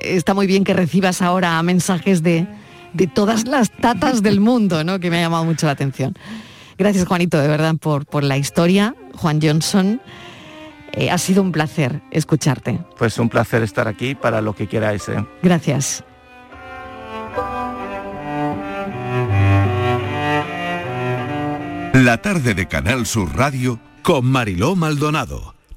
[0.00, 2.46] está muy bien que recibas ahora mensajes de,
[2.94, 4.98] de todas las tatas del mundo, ¿no?
[4.98, 6.14] Que me ha llamado mucho la atención.
[6.78, 8.94] Gracias, Juanito, de verdad, por, por la historia.
[9.14, 10.00] Juan Johnson,
[10.92, 12.78] eh, ha sido un placer escucharte.
[12.96, 15.08] Pues un placer estar aquí para lo que queráis.
[15.08, 15.24] ¿eh?
[15.42, 16.04] Gracias.
[21.92, 25.57] La tarde de Canal Sur Radio con Mariló Maldonado.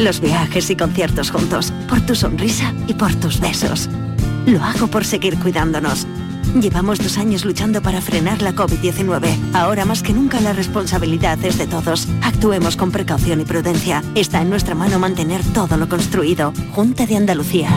[0.00, 3.88] los viajes y conciertos juntos, por tu sonrisa y por tus besos.
[4.46, 6.06] Lo hago por seguir cuidándonos.
[6.60, 9.54] Llevamos dos años luchando para frenar la COVID-19.
[9.54, 12.08] Ahora más que nunca la responsabilidad es de todos.
[12.22, 14.02] Actuemos con precaución y prudencia.
[14.14, 16.52] Está en nuestra mano mantener todo lo construido.
[16.72, 17.70] Junta de Andalucía.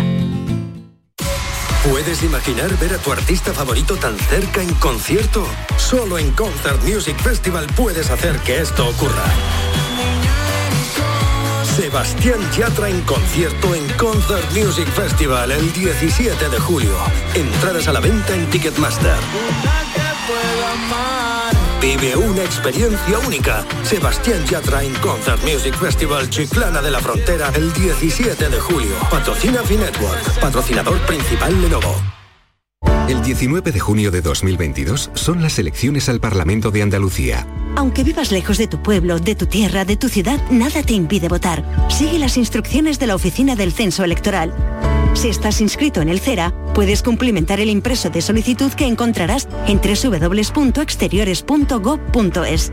[1.89, 5.45] ¿Puedes imaginar ver a tu artista favorito tan cerca en concierto?
[5.77, 9.25] Solo en Concert Music Festival puedes hacer que esto ocurra.
[11.75, 16.95] Sebastián Yatra en concierto en Concert Music Festival el 17 de julio.
[17.33, 19.15] Entradas a la venta en Ticketmaster.
[21.81, 23.65] Vive una experiencia única.
[23.81, 28.93] Sebastián Yatra en Concert Music Festival Chiclana de la Frontera el 17 de julio.
[29.09, 31.95] Patrocina Finetwork, patrocinador principal Lenovo.
[33.07, 37.47] El 19 de junio de 2022 son las elecciones al Parlamento de Andalucía.
[37.75, 41.27] Aunque vivas lejos de tu pueblo, de tu tierra, de tu ciudad, nada te impide
[41.27, 41.63] votar.
[41.89, 44.53] Sigue las instrucciones de la Oficina del Censo Electoral.
[45.13, 49.79] Si estás inscrito en el CERA, puedes cumplimentar el impreso de solicitud que encontrarás en
[49.79, 52.71] www.exteriores.gov.es.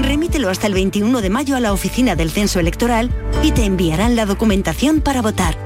[0.00, 3.10] Remítelo hasta el 21 de mayo a la Oficina del Censo Electoral
[3.42, 5.65] y te enviarán la documentación para votar.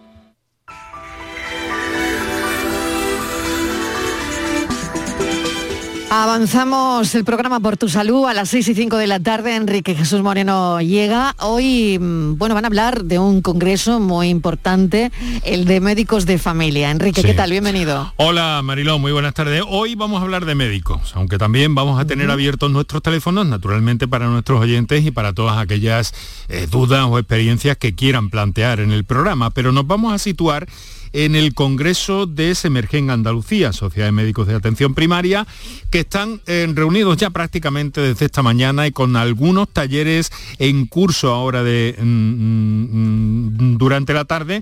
[6.13, 9.55] Avanzamos el programa por tu salud a las 6 y 5 de la tarde.
[9.55, 11.37] Enrique Jesús Moreno llega.
[11.39, 15.09] Hoy, mm, bueno, van a hablar de un congreso muy importante,
[15.45, 16.91] el de médicos de familia.
[16.91, 17.51] Enrique, ¿qué tal?
[17.51, 18.13] Bienvenido.
[18.17, 19.63] Hola Mariló, muy buenas tardes.
[19.65, 24.05] Hoy vamos a hablar de médicos, aunque también vamos a tener abiertos nuestros teléfonos, naturalmente
[24.05, 26.13] para nuestros oyentes y para todas aquellas
[26.49, 29.51] eh, dudas o experiencias que quieran plantear en el programa.
[29.51, 30.67] Pero nos vamos a situar
[31.13, 35.45] en el Congreso de Semergen Andalucía, Sociedad de Médicos de Atención Primaria,
[35.89, 41.33] que están eh, reunidos ya prácticamente desde esta mañana y con algunos talleres en curso
[41.33, 44.61] ahora de, mm, mm, durante la tarde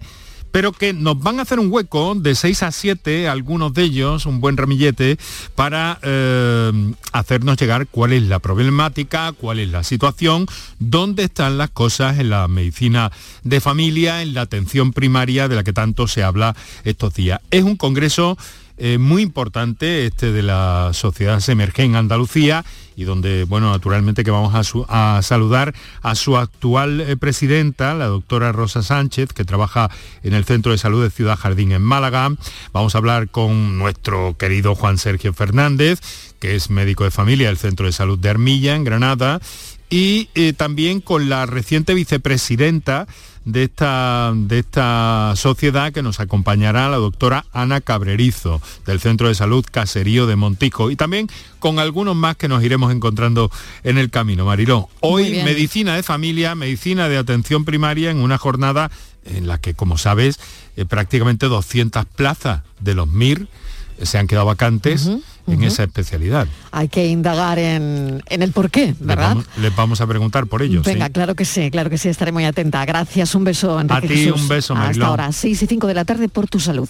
[0.52, 4.26] pero que nos van a hacer un hueco de 6 a 7, algunos de ellos,
[4.26, 5.18] un buen ramillete,
[5.56, 6.72] para eh,
[7.12, 10.46] hacernos llegar cuál es la problemática, cuál es la situación,
[10.80, 13.12] dónde están las cosas en la medicina
[13.44, 17.40] de familia, en la atención primaria de la que tanto se habla estos días.
[17.52, 18.38] Es un congreso
[18.80, 22.64] eh, muy importante este de la Sociedad Semergen en Andalucía
[22.96, 24.54] y donde, bueno, naturalmente que vamos
[24.90, 29.90] a, saludar a su actual eh, presidenta, la doctora Rosa Sánchez, que trabaja
[30.24, 32.30] en el Centro de Salud de Ciudad Jardín en Málaga.
[32.74, 36.02] Vamos a hablar con nuestro querido Juan Sergio Fernández,
[36.40, 39.40] que es médico de familia del Centro de Salud de Armilla, en Granada,
[39.90, 43.08] y eh, también con la reciente vicepresidenta
[43.52, 49.36] de esta, de esta sociedad que nos acompañará la doctora Ana Cabrerizo del Centro de
[49.36, 50.92] Salud Caserío de Montijo.
[50.92, 51.28] Y también
[51.60, 53.52] con algunos más que nos iremos encontrando
[53.84, 54.46] en el camino.
[54.46, 58.92] Mariló, hoy medicina de familia, medicina de atención primaria en una jornada
[59.26, 60.40] en la que, como sabes,
[60.76, 63.48] eh, prácticamente 200 plazas de los MIR
[64.02, 65.10] se han quedado vacantes
[65.52, 66.48] en esa especialidad.
[66.72, 69.38] Hay que indagar en, el por qué, ¿verdad?
[69.62, 70.82] Les vamos, a preguntar por ello.
[70.84, 72.86] Venga, claro que sí, claro que sí, estaré muy atenta.
[72.86, 76.06] Gracias, un beso, Enrique A ti un beso, Hasta ahora, 6 y 5 de la
[76.06, 76.90] tarde por tu salud.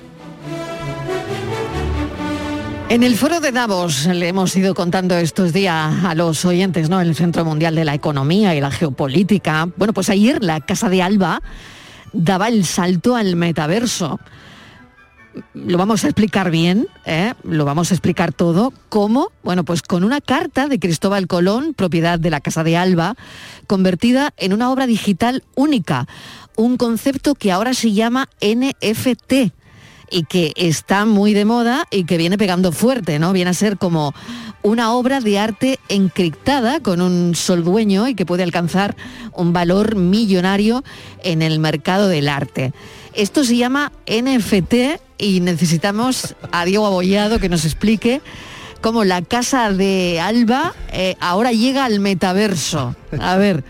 [2.91, 6.99] En el foro de Davos le hemos ido contando estos días a los oyentes, ¿no?
[6.99, 9.69] El Centro Mundial de la Economía y la Geopolítica.
[9.77, 11.41] Bueno, pues ayer la Casa de Alba
[12.11, 14.19] daba el salto al metaverso.
[15.53, 17.33] Lo vamos a explicar bien, ¿eh?
[17.45, 18.73] lo vamos a explicar todo.
[18.89, 19.29] ¿Cómo?
[19.41, 23.15] Bueno, pues con una carta de Cristóbal Colón, propiedad de la Casa de Alba,
[23.67, 26.09] convertida en una obra digital única,
[26.57, 29.53] un concepto que ahora se llama NFT
[30.11, 33.33] y que está muy de moda y que viene pegando fuerte, ¿no?
[33.33, 34.13] Viene a ser como
[34.61, 38.95] una obra de arte encriptada con un sol dueño y que puede alcanzar
[39.33, 40.83] un valor millonario
[41.23, 42.73] en el mercado del arte.
[43.13, 48.21] Esto se llama NFT y necesitamos a Diego Abollado que nos explique
[48.81, 52.95] cómo la casa de Alba eh, ahora llega al metaverso.
[53.19, 53.63] A ver.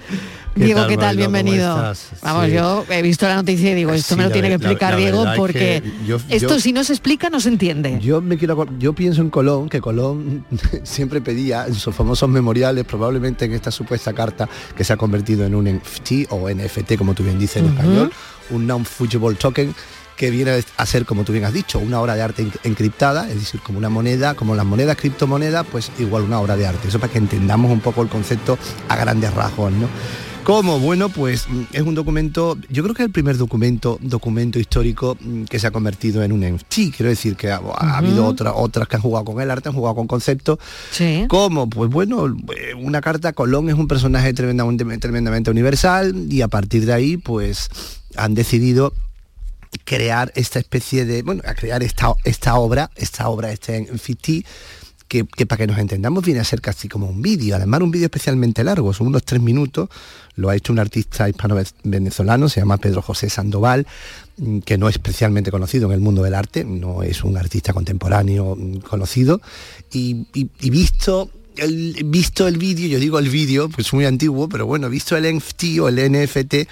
[0.55, 1.17] Diego, ¿qué tal?
[1.17, 1.93] Bienvenido.
[2.21, 5.25] Vamos, yo he visto la noticia y digo, esto me lo tiene que explicar Diego
[5.35, 5.81] porque
[6.29, 7.99] esto si no se explica no se entiende.
[8.01, 10.45] Yo me quiero yo pienso en Colón, que Colón
[10.83, 15.45] siempre pedía en sus famosos memoriales, probablemente en esta supuesta carta que se ha convertido
[15.45, 18.11] en un NFT o NFT, como tú bien dices en español,
[18.49, 19.73] un non-fungible token
[20.15, 23.39] que viene a ser, como tú bien has dicho, una obra de arte encriptada, es
[23.39, 26.89] decir, como una moneda, como las monedas criptomonedas, pues igual una obra de arte.
[26.89, 29.87] Eso para que entendamos un poco el concepto a grandes rasgos, ¿no?
[30.51, 30.81] ¿Cómo?
[30.81, 35.17] Bueno, pues mm, es un documento, yo creo que es el primer documento, documento histórico
[35.17, 36.93] mm, que se ha convertido en un NFT.
[36.93, 39.95] Quiero decir que ha, habido otras otras que han jugado con el arte, han jugado
[39.95, 40.59] con conceptos.
[40.91, 41.23] Sí.
[41.29, 41.69] ¿Cómo?
[41.69, 46.85] Pues bueno, eh, una carta, Colón es un personaje tremendamente, tremendamente universal y a partir
[46.85, 47.69] de ahí, pues
[48.17, 48.93] han decidido
[49.85, 54.45] crear esta especie de, bueno, a crear esta, esta obra, esta obra, este NFT,
[55.11, 58.05] que, para que nos entendamos viene a ser casi como un vídeo, además un vídeo
[58.05, 59.89] especialmente largo, son unos tres minutos,
[60.35, 63.85] lo ha hecho un artista hispano-venezolano, se llama Pedro José Sandoval,
[64.37, 67.73] mm, que no es especialmente conocido en el mundo del arte, no es un artista
[67.73, 69.41] contemporáneo mm, conocido,
[69.91, 70.27] y,
[70.61, 75.17] visto el, visto el vídeo, yo digo el vídeo, pues muy antiguo, pero bueno, visto
[75.17, 76.69] el NFT o el NFT,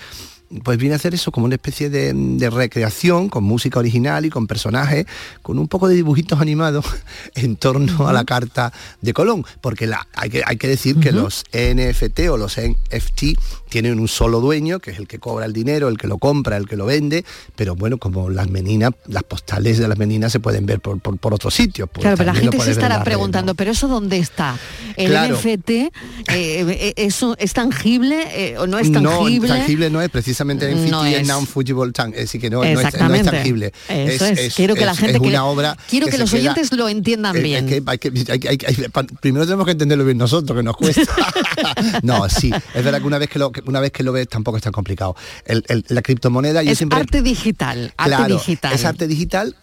[0.63, 4.29] pues viene a hacer eso como una especie de, de recreación con música original y
[4.29, 5.05] con personajes,
[5.41, 6.85] con un poco de dibujitos animados
[7.35, 11.11] en torno a la carta de Colón, porque la, hay, que, hay que decir que
[11.11, 13.37] los NFT o los NFT
[13.69, 16.57] tienen un solo dueño, que es el que cobra el dinero, el que lo compra,
[16.57, 17.23] el que lo vende,
[17.55, 21.17] pero bueno, como las meninas, las postales de las meninas se pueden ver por, por,
[21.17, 21.87] por otros sitios.
[21.91, 24.57] pues Claro, pero la gente se estará red, preguntando, ¿pero eso dónde está?
[24.97, 25.35] ¿El Claro.
[25.37, 25.89] NFT eh,
[26.27, 29.47] eh, eso es tangible eh, o no es No, tangible?
[29.49, 31.27] tangible no es, precisamente en No NFT es.
[31.27, 32.79] non-fungible, decir, que no, es,
[33.23, 33.71] tangible.
[33.87, 34.53] Eso es.
[34.55, 37.35] Quiero que la gente es que- una obra quiero que los queda- oyentes lo entiendan
[37.37, 37.65] Eh, bien.
[37.67, 38.87] que hay hay hay
[39.21, 41.03] primero tenemos que entenderlo bien nosotros, que nos cuesta.
[42.03, 44.27] no, sí, es verdad que una vez que lo, que una vez que lo ves
[44.27, 45.15] tampoco es tan complicado.
[45.45, 46.99] El- el- la criptomoneda, yo es siempre...
[46.99, 48.73] arte digital, arte Claro, digital.
[48.73, 49.55] Es arte digital,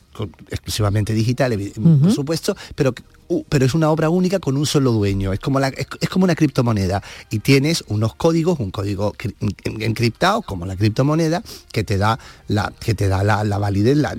[0.50, 1.58] exclusivamente digital,
[2.02, 2.94] por supuesto, pero,
[3.28, 5.32] uh, pero es una obra única con un solo dueño.
[5.34, 7.02] Es como, la, es, es como una criptomoneda.
[7.30, 9.34] Y tienes unos códigos, un código cri-
[9.64, 12.18] en- encriptado, como la criptomoneda, que te da
[12.48, 14.14] la, que te da la, la validez, la,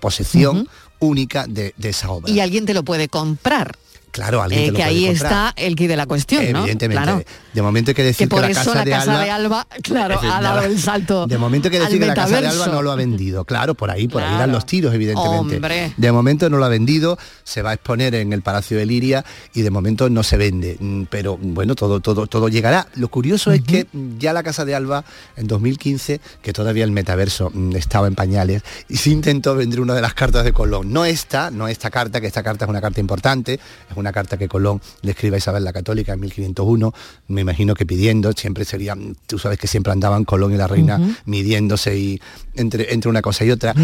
[0.00, 0.68] posesión
[0.98, 2.30] única de, de esa obra.
[2.30, 3.76] y alguien te lo puede comprar.
[4.12, 5.32] Claro, alguien Eh, te lo que puede ahí comprar.
[5.32, 6.60] está el quid de la cuestión, ¿no?
[6.60, 7.02] Evidentemente.
[7.02, 7.24] Claro.
[7.52, 9.30] De momento hay que decir Que por la eso casa, la de, casa Alba, de
[9.30, 11.26] Alba, claro, ha dado el salto.
[11.26, 13.44] De momento hay que decir que la casa de Alba no lo ha vendido.
[13.44, 15.56] Claro, por ahí, por ahí dan los tiros, evidentemente.
[15.56, 15.94] Hombre.
[15.96, 19.24] De momento no lo ha vendido, se va a exponer en el Palacio de Liria
[19.54, 20.76] y de momento no se vende.
[20.78, 22.86] Mm, Pero bueno, todo, todo, todo llegará.
[22.96, 23.86] Lo curioso es que
[24.18, 25.04] ya la Casa de Alba
[25.36, 29.94] en 2015, que todavía el metaverso mm, estaba en pañales, y se intentó vender una
[29.94, 30.92] de las cartas de Colón.
[30.92, 34.38] No esta, no esta carta, que esta carta es una carta importante, es una carta
[34.38, 36.94] que Colón le escribe a Isabel la Católica en 1501,
[37.28, 38.96] me imagino que pidiendo, siempre sería,
[39.26, 42.20] tú sabes que siempre andaban Colón y la reina midiéndose y
[42.54, 43.74] entre, entre una cosa y otra.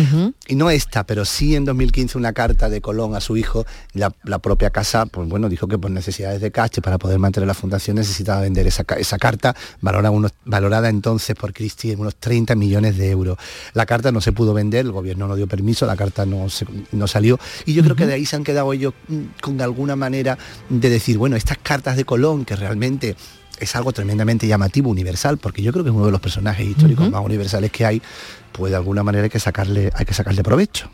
[0.47, 4.13] Y no esta, pero sí en 2015 una carta de Colón a su hijo, la,
[4.25, 7.55] la propia casa, pues bueno, dijo que por necesidades de caché para poder mantener la
[7.55, 12.55] fundación necesitaba vender esa, esa carta, valorada, unos, valorada entonces por Cristi en unos 30
[12.55, 13.37] millones de euros.
[13.75, 16.67] La carta no se pudo vender, el gobierno no dio permiso, la carta no, se-
[16.93, 19.97] no salió, y yo creo que de ahí se han quedado ellos mm, con alguna
[19.97, 23.17] manera de decir, bueno, estas cartas de Colón, que realmente
[23.61, 27.11] es algo tremendamente llamativo, universal, porque yo creo que es uno de los personajes históricos
[27.11, 28.03] más universales que hay,
[28.53, 30.89] pues de alguna manera hay que sacarle, hay que sacarle provecho.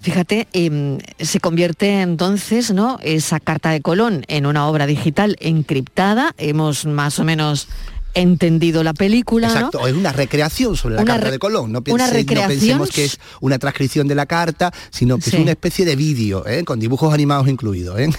[0.00, 2.98] Fíjate, em, se convierte entonces, ¿no?
[3.02, 6.34] Esa carta de Colón en una obra digital encriptada.
[6.38, 7.68] Hemos más o menos
[8.20, 9.54] entendido la película, ¿no?
[9.54, 11.72] Exacto, es una recreación sobre la Una carta de Colón.
[11.72, 15.36] No, piense- no recreación pensemos que es una transcripción de la carta, sino que Sí.
[15.36, 16.64] es una especie de vídeo, ¿eh?
[16.64, 17.98] con dibujos animados incluidos.
[18.00, 18.10] ¿eh?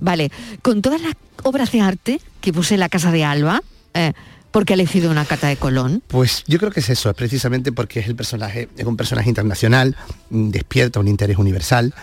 [0.00, 0.30] Vale,
[0.62, 3.62] con todas las obras de arte que puse en la casa de Alba,
[3.94, 4.12] eh,
[4.50, 6.02] ¿por qué ha elegido una carta de Colón?
[6.08, 9.28] Pues yo creo que es eso, es precisamente porque es el personaje, es un personaje
[9.28, 9.96] internacional,
[10.30, 11.94] mm, despierta un interés universal.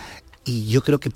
[0.46, 1.10] Y yo creo que,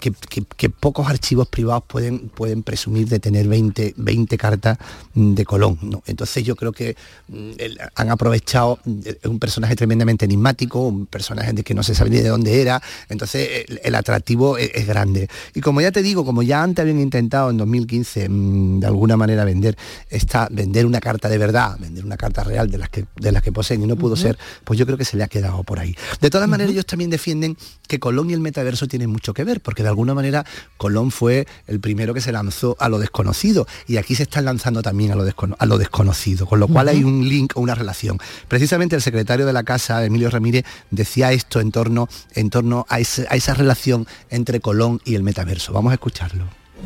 [0.00, 4.78] que- que- que pocos archivos privados pueden, pueden presumir de tener 20, 20 cartas
[5.14, 5.78] de Colón.
[5.82, 6.02] ¿no?
[6.06, 6.96] Entonces yo creo que
[7.28, 11.94] mm, el- han aprovechado, es un personaje tremendamente enigmático, un personaje de que no se
[11.94, 15.28] sabe ni de dónde era, entonces el, el atractivo es, es grande.
[15.54, 19.16] Y como ya te digo, como ya antes habían intentado en 2015 mm, de alguna
[19.16, 19.76] manera vender
[20.08, 23.42] esta, vender una carta de verdad, vender una carta real de las que, de las
[23.42, 25.80] que poseen y no pudo ser, pues yo creo que se le ha quedado por
[25.80, 25.96] ahí.
[26.20, 27.56] De todas maneras, ellos también defienden
[27.88, 30.44] que Colón y el metaverso tienen mucho que ver, porque de alguna manera
[30.76, 34.82] Colón fue el primero que se lanzó a lo desconocido y aquí se están lanzando
[34.82, 37.74] también a lo, descono- a lo desconocido, con lo cual hay un link o una
[37.74, 38.18] relación.
[38.48, 43.00] Precisamente el secretario de la Casa, Emilio Ramírez, decía esto en torno, en torno a,
[43.00, 45.72] ese- a esa relación entre Colón y el metaverso.
[45.72, 46.44] Vamos a escucharlo.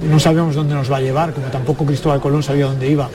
[0.08, 3.10] No sabemos dónde nos va a llevar, como tampoco Cristóbal Colón sabía dónde iba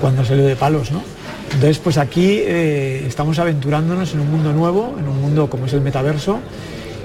[0.00, 1.02] cuando salió de palos, ¿no?
[1.46, 5.72] Entonces, pues aquí eh, estamos aventurándonos en un mundo nuevo, en un mundo como es
[5.74, 6.38] el metaverso,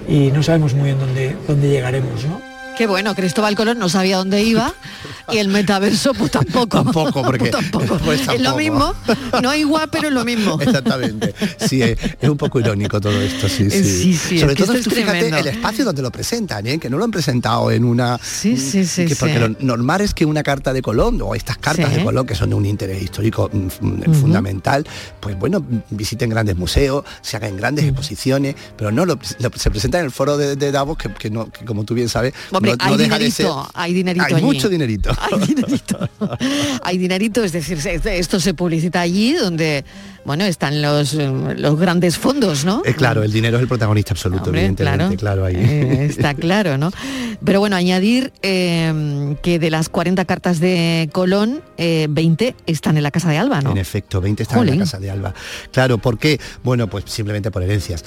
[0.07, 2.46] y no sabemos muy bien dónde, dónde llegaremos, ¿no?
[2.77, 4.73] Qué bueno, Cristóbal Colón no sabía dónde iba
[5.31, 6.67] y el metaverso pues tampoco.
[6.83, 7.97] Tampoco, porque tampoco.
[7.97, 8.93] pues Es lo mismo,
[9.41, 10.59] no igual, pero es lo mismo.
[10.61, 11.33] Exactamente.
[11.67, 13.77] Sí, es, es un poco irónico todo esto, sí, sí.
[13.77, 16.67] Eh, sí, sí, Sobre es que todo es tú fíjate el espacio donde lo presentan,
[16.67, 16.77] ¿eh?
[16.77, 18.19] que no lo han presentado en una...
[18.23, 21.57] Sí, sí, sí, que porque lo normal es que una carta de Colón o estas
[21.57, 24.85] cartas de Colón que son de un interés histórico mm, mm, fundamental,
[25.19, 29.99] pues bueno, visiten grandes museos, se hagan grandes exposiciones, pero no, lo, lo- se presenta
[29.99, 32.33] en el foro de, de Davos que, que no, que como tú bien sabes,
[32.75, 33.71] no, hay de dinerito, ser...
[33.73, 34.43] hay dinerito Hay allí.
[34.43, 35.11] mucho dinerito.
[35.31, 36.09] Hay dinerito.
[36.83, 39.85] Hay dinerito, es decir, esto se publicita allí donde,
[40.25, 42.81] bueno, están los, los grandes fondos, ¿no?
[42.85, 45.55] Eh, claro, el dinero es el protagonista absoluto, Hombre, evidentemente, claro, ahí.
[45.55, 46.91] Eh, está claro, ¿no?
[47.43, 53.03] Pero bueno, añadir eh, que de las 40 cartas de Colón, eh, 20 están en
[53.03, 53.71] la Casa de Alba, ¿no?
[53.71, 55.33] En efecto, 20 están en la casa de Alba.
[55.71, 56.39] Claro, ¿por qué?
[56.63, 58.03] Bueno, pues simplemente por herencias.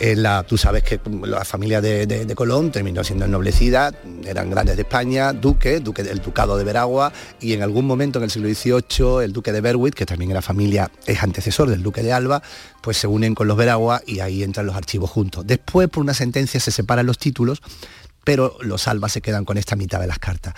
[0.00, 3.92] La, tú sabes que la familia de, de- de Colón terminó siendo ennoblecida,
[4.24, 8.24] eran grandes de España, duque, duque del ducado de Veragua, y en algún momento en
[8.24, 12.02] el siglo XVIII el duque de Berwick, que también era familia, es antecesor del duque
[12.02, 12.42] de Alba,
[12.80, 15.46] pues se unen con los Veragua y ahí entran los archivos juntos.
[15.46, 17.60] Después, por una sentencia, se separan los títulos,
[18.28, 20.52] pero los Alba se quedan con esta mitad de las cartas,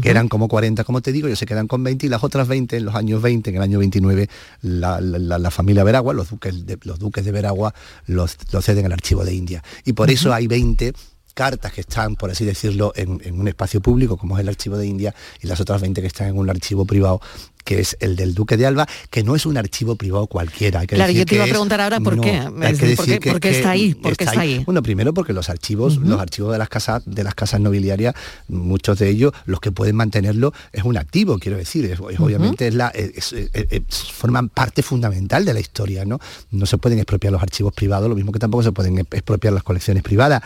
[0.00, 2.48] que eran como 40, como te digo, ellos se quedan con 20 y las otras
[2.48, 4.28] 20 en los años 20, en el año 29,
[4.62, 7.74] la, la- la- la familia Veragua, los duques de, los duques de Veragua,
[8.06, 9.62] los, los ceden al archivo de India.
[9.84, 10.94] Y por eso hay 20
[11.34, 14.76] cartas que están, por así decirlo, en, en un espacio público, como es el archivo
[14.76, 17.20] de India, y las otras 20 que están en un archivo privado,
[17.64, 20.80] que es el del Duque de Alba, que no es un archivo privado cualquiera.
[20.80, 22.30] hay que Claro, decir yo te iba a preguntar ahora por no, qué.
[22.30, 23.94] hay Es que decir, ¿por qué- que- por qué que está ahí?
[23.94, 24.62] ¿Por qué está ahí?
[24.64, 28.14] Bueno, primero porque los archivos, los archivos de las casas, de las casas nobiliarias,
[28.48, 31.84] muchos de ellos, los que pueden mantenerlo, es un activo, quiero decir.
[31.86, 33.82] Es, es- obviamente es la, es- es- es- es-
[34.12, 36.18] forman parte fundamental de la historia, ¿no?
[36.50, 39.62] No se pueden expropiar los archivos privados, lo mismo que tampoco se pueden expropiar las
[39.62, 40.42] colecciones privadas.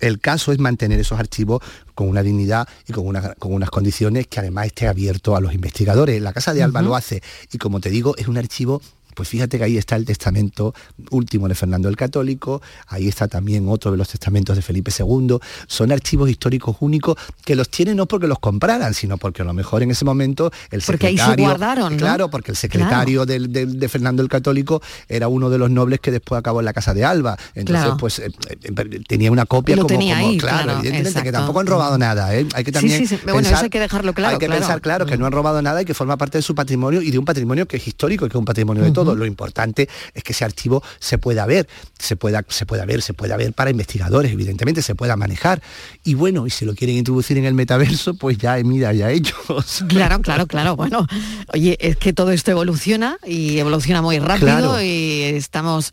[0.00, 1.60] El caso es mantener esos archivos
[2.00, 5.52] con una dignidad y con, una- con unas condiciones que además esté abierto a los
[5.52, 6.22] investigadores.
[6.22, 7.22] La Casa de Alba lo hace
[7.52, 8.80] y como te digo, es un archivo
[9.14, 10.74] pues fíjate que ahí está el testamento
[11.10, 15.38] último de Fernando el Católico, ahí está también otro de los testamentos de Felipe II.
[15.66, 19.52] Son archivos históricos únicos que los tienen no porque los compraran, sino porque a lo
[19.52, 21.44] mejor en ese momento el Porque ahí se secretario...
[21.46, 21.98] guardaron, ¿no?
[21.98, 26.00] Claro, porque el secretario del- del- de Fernando el Católico era uno de los nobles
[26.00, 27.36] que después acabó en la Casa de Alba.
[27.54, 27.96] Entonces, Claro.
[27.96, 28.30] pues eh,
[28.62, 31.66] eh, tenía una copia Lo como, tenía como- ahí, claro, claro, evidentemente que tampoco han
[31.66, 32.46] robado nada, ¿eh?
[32.54, 33.18] Hay que Sí, también sí, sí.
[33.24, 35.82] Bueno, eso hay que dejarlo claro, Hay que pensar claro que no han robado nada
[35.82, 38.28] y que forma parte de su patrimonio y de un patrimonio que es histórico y
[38.28, 38.99] que es un patrimonio de todos.
[39.04, 43.14] Lo importante es que ese archivo se pueda ver, se pueda, se pueda ver, se
[43.14, 45.62] pueda ver para investigadores, evidentemente, se pueda manejar.
[46.04, 49.34] Y bueno, y si lo quieren introducir en el metaverso, pues ya, mira, ya ellos.
[49.88, 50.76] Claro, claro, claro.
[50.76, 51.06] Bueno,
[51.52, 54.82] oye, es que todo esto evoluciona y evoluciona muy rápido Claro.
[54.82, 55.92] y estamos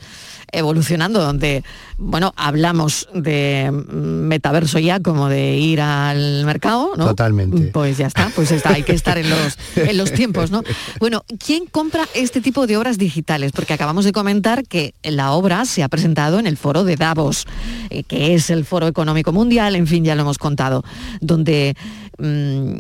[0.52, 1.64] evolucionando donde,
[1.98, 7.06] bueno, hablamos de metaverso ya como de ir al mercado, ¿no?
[7.08, 7.68] Totalmente.
[7.74, 10.64] Pues ya está, pues está, hay que estar en los, en los tiempos, ¿no?
[11.00, 13.52] Bueno, ¿quién compra este tipo de obras digitales?
[13.52, 17.46] Porque acabamos de comentar que la obra se ha presentado en el foro de Davos,
[17.90, 20.84] eh, que es el foro económico mundial, en fin, ya lo hemos contado,
[21.22, 21.76] donde
[22.18, 22.80] mm,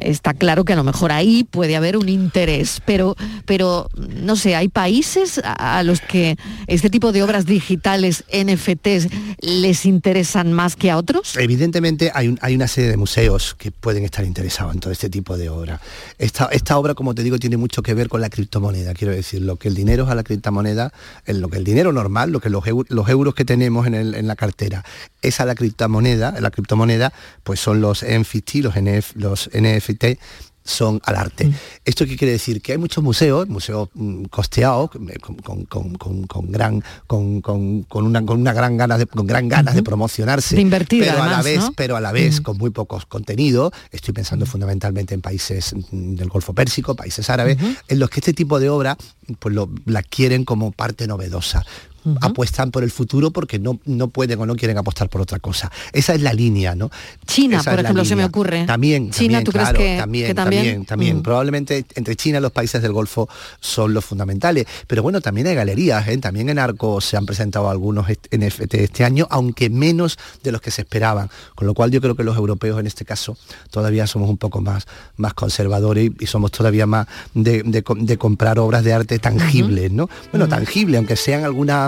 [0.00, 4.54] está claro que a lo mejor ahí puede haber un interés, pero, pero no sé,
[4.54, 6.36] hay países a los que
[6.66, 9.08] este tipo de obras digitales, NFTs,
[9.40, 11.36] les interesan más que a otros.
[11.36, 15.10] Evidentemente hay, un- hay una serie de museos que pueden estar interesados en todo este
[15.10, 15.80] tipo de obra.
[16.18, 18.94] Esta, esta obra, como te digo, tiene mucho que ver con la criptomoneda.
[18.94, 20.92] Quiero decir, lo que el dinero es a la criptomoneda,
[21.26, 24.26] en lo que el dinero normal, lo que los, eu- los euros que tenemos en
[24.26, 24.84] la cartera
[25.22, 27.12] es a la criptomoneda, la criptomoneda,
[27.44, 30.18] pues son los NFT, los, NF, los NFT
[30.68, 31.50] son al arte.
[31.84, 32.60] ¿Esto qué quiere decir?
[32.60, 37.42] Que hay muchos museos, museos mm, costeados, con, con- con- con- gran, con,
[38.04, 41.26] una, con una gran ganas de, con gran ganas de promocionarse, De invertir, pero a
[41.28, 41.72] la vez, ¿no?
[41.74, 43.72] pero a la vez con muy pocos contenidos.
[43.90, 47.56] Estoy pensando fundamentalmente en países mm, del Golfo Pérsico, países árabes,
[47.88, 48.96] en los que este tipo de obra
[49.38, 51.64] pues lo, la quieren como parte novedosa.
[52.20, 55.70] Apuestan por el futuro porque no, no pueden o no quieren apostar por otra cosa.
[55.92, 56.90] Esa es la línea, ¿no?
[57.26, 58.64] China, Esa por ejemplo, se me ocurre.
[58.66, 60.62] También, China, también, ¿tú crees claro, que- también, que también?
[60.62, 61.16] también, también.
[61.18, 61.22] Mm.
[61.22, 63.28] Probablemente entre China y los países del Golfo
[63.60, 64.66] son los fundamentales.
[64.86, 66.16] Pero bueno, también hay galerías, ¿eh?
[66.18, 70.70] también en Arco se han presentado algunos NFT este año, aunque menos de los que
[70.70, 71.28] se esperaban.
[71.54, 73.36] Con lo cual yo creo que los europeos en este caso
[73.70, 74.86] todavía somos un poco más,
[75.16, 79.18] más conservadores y, y somos todavía más de, de com- de comprar obras de arte
[79.18, 80.08] tangibles, ¿no?
[80.32, 81.87] Bueno, tangibles, aunque sean algunas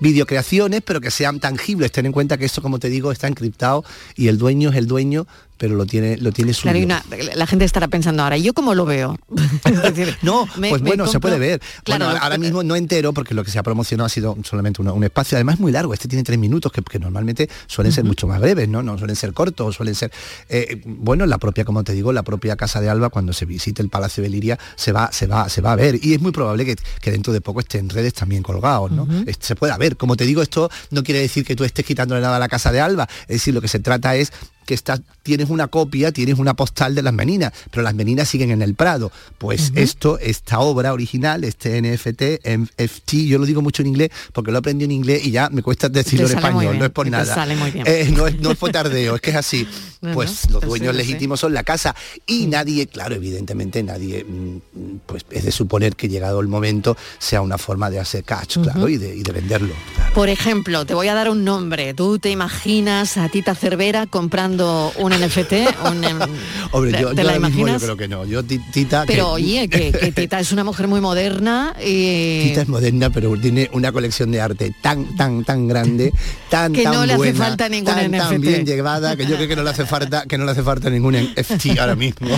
[0.00, 1.92] videocreaciones, pero que sean tangibles.
[1.92, 3.84] Ten en cuenta que esto, como te digo, está encriptado
[4.16, 5.26] y el dueño es el dueño,
[5.58, 6.62] pero lo tiene, lo tiene suyo.
[6.72, 7.04] Claro, y una-
[7.34, 9.18] la gente estará pensando ahora, ¿y ¿yo cómo lo veo?
[10.22, 11.60] No, Me- pues bueno, se puede ver.
[11.84, 14.80] Claro, bueno, ahora mismo no entero, porque lo que se ha promocionado ha sido solamente
[14.82, 18.26] un espacio, además muy largo, este tiene tres minutos, que, que normalmente suelen ser mucho
[18.26, 18.82] más breves, ¿no?
[18.82, 20.10] No suelen ser cortos, suelen ser...
[20.48, 23.82] eh, bueno, la propia, como te digo, la propia Casa de Alba, cuando se visite
[23.82, 25.98] el Palacio de Liria, se va, se va, se va a ver.
[26.02, 29.06] Y es muy probable que, que dentro de poco esté en redes también colgados, ¿no?
[29.26, 29.96] Es- Se pueda ver.
[29.96, 32.70] Como te digo, esto no quiere decir que tú estés quitándole nada a la Casa
[32.72, 33.08] de Alba.
[33.22, 34.32] Es decir, lo que se trata es
[34.68, 38.50] que estás, tienes una copia, tienes una postal de las meninas, pero las meninas siguen
[38.50, 39.10] en el Prado.
[39.38, 44.52] Pues esto, esta obra original, este NFT, NFT, yo lo digo mucho en inglés porque
[44.52, 47.12] lo aprendí en inglés y ya me cuesta decirlo en español, no es por te
[47.12, 47.34] nada.
[47.34, 47.86] sale muy bien.
[47.88, 49.66] Eh, no, es, no por tardeo, es que es así.
[50.00, 50.98] No, pues no, los dueños sé.
[50.98, 51.92] legítimos son la casa
[52.24, 57.40] y nadie, claro, evidentemente nadie, mm, pues es de suponer que llegado el momento sea
[57.40, 59.74] una forma de hacer catch, claro, y de, y de venderlo.
[59.96, 60.14] claro.
[60.14, 61.94] Por ejemplo, te voy a dar un nombre.
[61.94, 65.52] ¿Tú te imaginas a Tita Cervera comprando un NFT?
[65.90, 66.18] Un, em,
[66.72, 67.80] Hombre, ¿te- yo, te yo la ahora mismo imaginas?
[67.82, 68.24] yo creo que no.
[68.26, 69.04] Yo, Ti- Tita...
[69.06, 72.48] Pero que- oye, que, que Tita es una mujer muy moderna y...
[72.48, 76.12] Tita es moderna, pero tiene una colección de arte tan, tan, tan grande,
[76.50, 79.56] tan, Que tan no le hace falta ningún tan, bien llevada, que yo creo que
[79.56, 82.28] no le hace falta, que no le hace falta ningún NFT ahora mismo.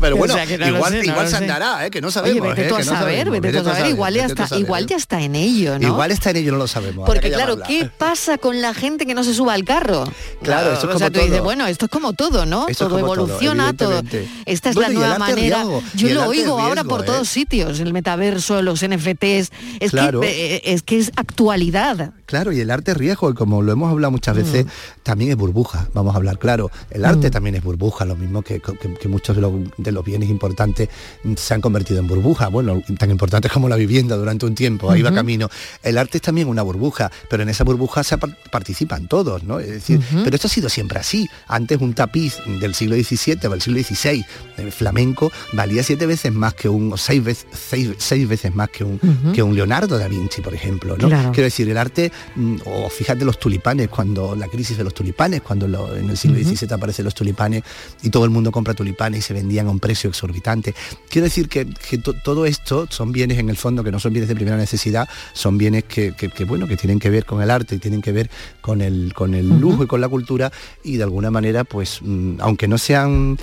[0.00, 1.90] pero O bueno, sea, no igual, sé, no igual lo se andará, ¿eh?
[1.90, 2.40] que no sabemos.
[2.42, 2.68] Oye, vete ¿eh?
[2.68, 4.86] tú a que no saber, sabemos, vete tú a tú saber, igual ya está, igual
[4.86, 5.86] ya está en ello, ¿no?
[5.88, 7.06] Igual está en ello, no lo sabemos.
[7.06, 7.58] Porque que claro.
[7.66, 10.04] ¿qué pasa con la gente que no se suba al carro?
[10.42, 11.22] Claro, eso es como todo.
[11.46, 12.66] Bueno, esto es como todo, ¿no?
[12.76, 14.02] Todo evoluciona, todo.
[14.44, 15.62] Esta es Bueno, la nueva manera.
[15.62, 17.04] riesgo, Yo lo oigo ahora por ¿eh?
[17.06, 19.50] todos sitios, el metaverso, los NFTs.
[19.80, 20.20] Es, Claro.
[20.20, 22.12] que, eh, es que es actualidad.
[22.26, 24.66] Claro, y el arte es riesgo, como lo hemos hablado muchas veces,
[25.04, 26.70] también es burbuja, vamos a hablar claro.
[26.90, 30.04] El arte también es burbuja, lo mismo que, que- que muchos de los, de los
[30.04, 30.88] bienes importantes
[31.22, 34.90] mm, se han convertido en burbuja, bueno, tan importantes como la vivienda durante un tiempo,
[34.90, 35.16] ahí va Ujú.
[35.16, 35.48] camino.
[35.84, 39.60] El arte es también una burbuja, pero en esa burbuja se par- participan todos, ¿no?
[39.60, 41.28] Es decir, pero esto ha sido siempre así.
[41.48, 44.24] Antes un tapiz del siglo XVII o del siglo XVI,
[44.58, 48.68] el flamenco, valía siete veces más que un, o seis, veces, seis, seis veces más
[48.70, 49.32] que un, Ujú.
[49.32, 51.08] que un Leonardo da Vinci, por ejemplo, ¿no?
[51.08, 51.32] Claro.
[51.32, 55.42] Quiero decir, el arte, mm, o fíjate los tulipanes, cuando la crisis de los tulipanes,
[55.42, 56.48] cuando lo- en el siglo Ujú.
[56.56, 57.62] XVII aparecen los tulipanes
[58.02, 60.74] y todo el mundo compra tulipanes y se vendían a un precio exorbitante.
[61.08, 64.12] Quiero decir que, que to- todo esto son bienes en el fondo que no son
[64.12, 67.42] bienes de primera necesidad, son bienes que, que- que, bueno, que tienen que ver con
[67.42, 68.30] el arte y tienen que ver
[68.60, 70.52] con el, con el lujo y con la cultura
[70.84, 73.38] y de alguna manera, pues, mm, aunque no sean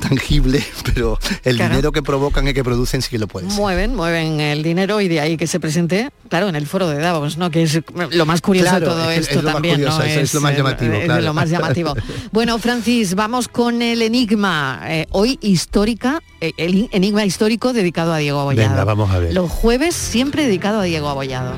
[0.00, 1.70] tangibles, pero el Claro.
[1.70, 3.58] dinero que provocan y que producen sí que lo pueden ser.
[3.60, 6.98] Mueven, mueven el dinero y de ahí que se presente, claro, en el foro de
[6.98, 7.50] Davos, ¿no?
[7.50, 10.04] Que es lo más curioso Claro, de todo es esto es también, curioso, ¿no?
[10.04, 11.22] eso es lo más eh, llamativo, es claro.
[11.22, 11.94] lo más llamativo.
[12.32, 14.80] Bueno, Francis, vamos con el enigma.
[14.86, 18.68] eh, hoy histórica, eh, el enigma histórico dedicado a Diego Abollado.
[18.70, 19.32] Venga, vamos a ver.
[19.34, 21.56] Los jueves siempre dedicado a Diego Abollado.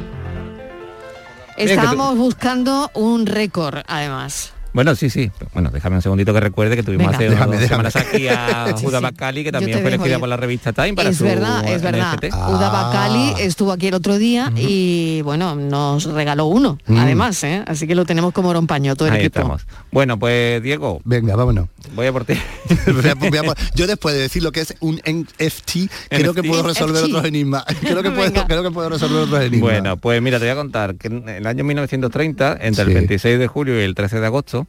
[1.57, 4.53] Estábamos buscando un récord, además.
[4.73, 5.31] Bueno, sí, sí.
[5.53, 7.17] Bueno, déjame un segundito que recuerde que tuvimos Venga.
[7.19, 7.91] hace Déjame, unas déjame.
[7.91, 9.03] semanas aquí a Juda sí.
[9.03, 10.21] Bacali, que también fue elegida ir.
[10.21, 12.15] por la revista Time para es su verdad, es verdad.
[12.17, 12.35] NFT.
[12.35, 16.97] Uda Bacali estuvo aquí el otro día y bueno, nos regaló uno, Mm.
[16.99, 17.65] además, ¿eh?
[17.67, 19.41] así que lo tenemos como rompaño todo el Ahí equipo.
[19.41, 19.67] estamos.
[19.91, 21.01] Bueno, pues Diego.
[21.05, 21.69] Venga, vámonos.
[21.95, 22.35] Voy a por ti.
[23.75, 27.65] Yo después de decir lo que es un NFT, creo que puedo resolver otros enigmas.
[27.81, 29.61] Creo que puedo, creo que puedo resolver otros enigmas.
[29.73, 32.91] Bueno, pues mira, te voy a contar que en el año 1930, entre Sí.
[32.91, 34.60] el 26 de julio y el 13 de agosto,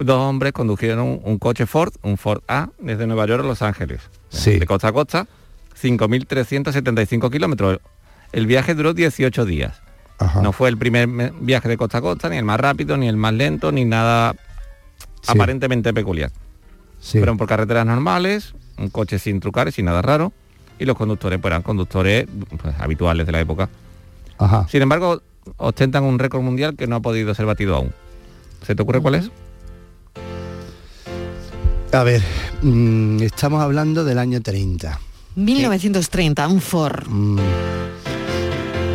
[0.00, 3.62] dos hombres condujeron un, un coche Ford, un Ford A, desde Nueva York a Los
[3.62, 4.00] Ángeles.
[4.28, 4.58] Sí.
[4.58, 5.26] De costa a costa,
[5.80, 7.80] 5.375 kilómetros.
[8.32, 9.80] El viaje duró 18 días.
[10.42, 13.08] No fue el primer me- viaje de costa a costa, ni el más rápido, ni
[13.08, 14.34] el más lento, ni nada
[15.26, 16.30] aparentemente peculiar.
[17.20, 20.32] Fueron por carreteras normales, un coche sin trucar, sin nada raro,
[20.78, 22.26] y los conductores pues, eran conductores
[22.62, 23.68] pues, habituales de la época.
[24.38, 24.66] Ajá.
[24.68, 25.20] Sin embargo,
[25.58, 27.92] ostentan un récord mundial que no ha podido ser batido aún.
[28.66, 29.30] ¿Se te ocurre cuál es?
[31.94, 32.22] A ver,
[32.62, 34.98] mm, estamos hablando del año 30.
[35.36, 37.38] 1930, un Ford, Mm,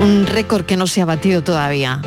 [0.02, 2.02] un récord que no se ha batido todavía.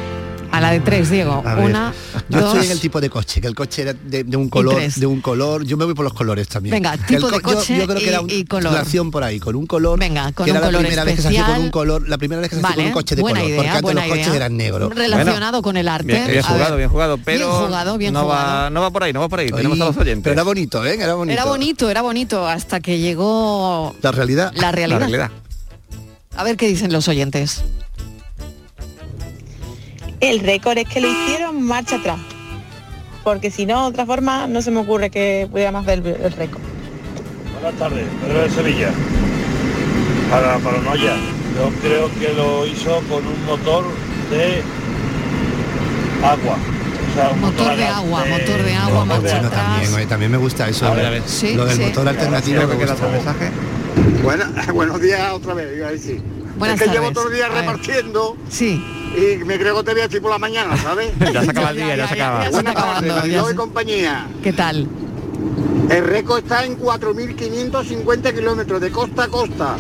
[0.53, 1.43] A la de tres, Diego.
[1.47, 1.95] a ver, Una,
[2.29, 4.51] yo dos, estoy en el tipo de coche, que el coche era de, de un
[4.51, 5.65] color, de un color.
[5.65, 6.75] Yo me voy por los colores también.
[6.75, 8.71] Venga, tipo de co- coche yo, creo que era y- un- y color.
[8.73, 9.99] una acción por ahí, con un color.
[9.99, 12.07] Venga, con que un era color la primera vez que se hacía con un color,
[12.09, 13.69] la primera vez que se hacía con Vale, un coche de buena color, idea, porque
[13.71, 14.37] antes buena los coches idea.
[14.37, 14.95] eran negros.
[14.95, 16.07] Relacionado con el arte.
[16.07, 16.77] Bien, jugado, ver.
[16.79, 18.63] bien jugado, pero Bien jugado, bien no, jugado.
[18.65, 19.47] Va, no va por ahí, no va por ahí.
[19.47, 20.23] Oye, Tenemos a los oyentes.
[20.25, 20.97] Pero era bonito, ¿eh?
[21.01, 21.33] Era bonito.
[21.33, 24.53] Era bonito, era bonito, hasta que llegó La realidad.
[24.55, 25.31] la realidad.
[26.37, 27.63] A ver qué dicen los oyentes.
[30.23, 32.19] El récord es que lo hicieron marcha atrás.
[33.25, 36.33] Porque si no, de otra forma, no se me ocurre que pudiera más del el
[36.33, 36.61] récord.
[37.61, 38.91] Buenas tardes, Pedro de Sevilla.
[40.31, 41.15] Para Paranoia,
[41.57, 43.85] yo creo que lo hizo con un motor
[44.31, 44.63] de
[46.25, 46.57] agua.
[47.11, 49.65] O sea, un Motor de agua, motor de agua, marcha Bueno, atrás.
[49.67, 50.87] también, oye, también me gusta eso.
[50.87, 51.23] A ver, lo- a ver.
[51.27, 51.83] Sí, lo del sí.
[51.83, 52.95] motor alternativo que queda gusta.
[52.95, 53.51] otro mensaje.
[54.23, 56.23] Buena- buenos días otra vez, iba a decir.
[56.59, 58.83] Buenas es que llevo todo el día repartiendo Sí.
[59.17, 61.13] y me creo que te voy a decir por la mañana, ¿sabes?
[61.33, 62.39] Ya se acaba el día, ya se acaba.
[62.41, 64.27] ya se Buenas está tardes, ya se- compañía.
[64.43, 64.87] ¿Qué tal?
[65.91, 69.77] El récord está en 4.550 kilómetros de costa a costa.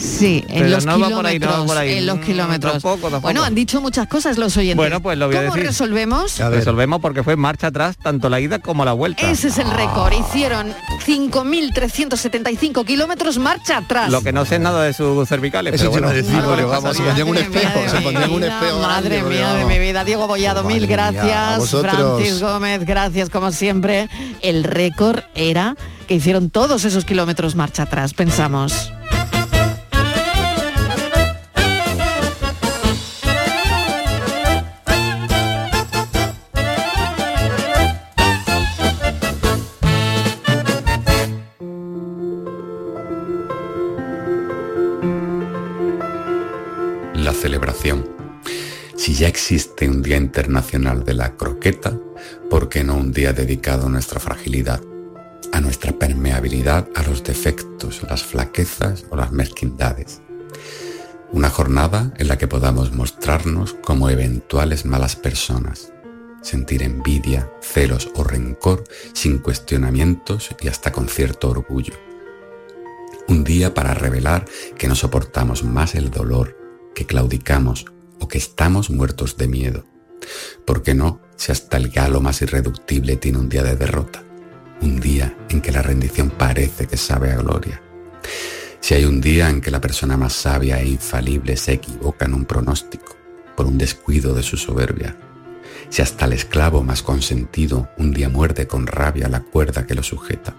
[0.00, 1.66] Sí, en Pero los no va por ahí, no va kilómetros.
[1.66, 1.98] por ahí.
[1.98, 2.72] En los Mm, kilómetros.
[2.72, 3.20] tampoco, tampoco.
[3.20, 4.76] Bueno, han dicho muchas cosas los oyentes.
[4.76, 5.68] Bueno, pues lo voy a ¿Cómo decir.
[5.68, 6.38] resolvemos?
[6.38, 9.30] Resolvemos porque fue marcha atrás tanto la ida como la vuelta.
[9.30, 10.12] Ese es el récord.
[10.14, 10.74] Hicieron
[11.06, 14.10] 5.375 kilómetros marcha atrás.
[14.10, 15.74] Lo que no sé es nada de sus cervicales.
[15.74, 18.78] Eso pero bueno, decir, porque vamos, se pondrían un espejo, se pondrían un espejo.
[18.80, 21.70] Madre mía de mi vida, Diego Bollado, mil gracias.
[21.70, 24.08] Francis Gómez, gracias como siempre.
[24.40, 25.76] El récord era
[26.08, 28.92] que hicieron todos esos kilómetros marcha atrás, pensamos.
[49.28, 51.98] Existe un Día Internacional de la Croqueta,
[52.48, 54.80] ¿por qué no un día dedicado a nuestra fragilidad,
[55.52, 60.22] a nuestra permeabilidad, a los defectos, las flaquezas o las mezquindades?
[61.32, 65.92] Una jornada en la que podamos mostrarnos como eventuales malas personas,
[66.40, 71.94] sentir envidia, celos o rencor sin cuestionamientos y hasta con cierto orgullo.
[73.28, 74.46] Un día para revelar
[74.78, 76.56] que no soportamos más el dolor,
[76.94, 77.84] que claudicamos
[78.20, 79.84] o que estamos muertos de miedo.
[80.64, 84.22] ¿Por qué no si hasta el galo más irreductible tiene un día de derrota?
[84.82, 87.82] Un día en que la rendición parece que sabe a gloria
[88.80, 92.34] si hay un día en que la persona más sabia e infalible se equivoca en
[92.34, 93.16] un pronóstico
[93.54, 95.16] por un descuido de su soberbia,
[95.90, 100.02] si hasta el esclavo más consentido un día muerde con rabia la cuerda que lo
[100.02, 100.54] sujeta,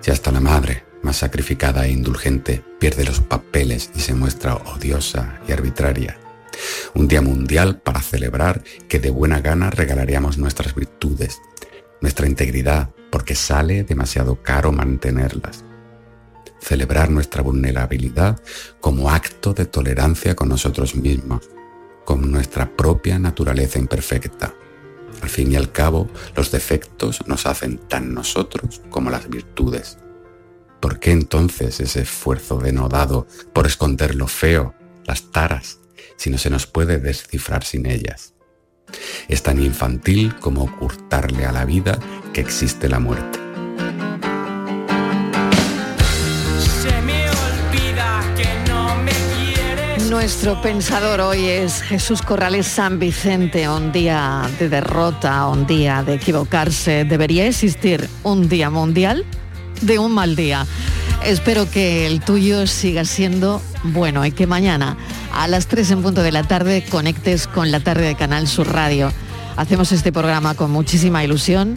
[0.00, 5.40] si hasta la madre más sacrificada e indulgente pierde los papeles y se muestra odiosa
[5.48, 6.18] y arbitraria,
[6.94, 11.40] un día mundial para celebrar que de buena gana regalaríamos nuestras virtudes,
[12.00, 15.64] nuestra integridad, porque sale demasiado caro mantenerlas
[16.60, 18.40] celebrar nuestra vulnerabilidad
[18.80, 21.48] como acto de tolerancia con nosotros mismos,
[22.04, 24.54] con nuestra propia naturaleza imperfecta.
[25.22, 29.98] Al fin y al cabo, los defectos nos hacen tan nosotros como las virtudes.
[30.80, 35.79] ¿Por qué entonces ese esfuerzo denodado por esconder lo feo, las taras,
[36.20, 38.34] si no se nos puede descifrar sin ellas?
[39.28, 41.98] Es tan infantil como ocultarle a la vida
[42.34, 43.38] que existe la muerte.
[50.10, 56.16] Nuestro pensador hoy es Jesús Corrales San Vicente, un día de derrota, un día de
[56.16, 57.06] equivocarse.
[57.06, 59.24] ¿Debería existir un día mundial
[59.80, 60.66] de un mal día?
[61.24, 64.96] Espero que el tuyo siga siendo bueno y que mañana
[65.32, 68.72] a las 3 en punto de la tarde conectes con la tarde de Canal Sur
[68.72, 69.12] Radio.
[69.56, 71.74] Hacemos este programa con muchísima ilusión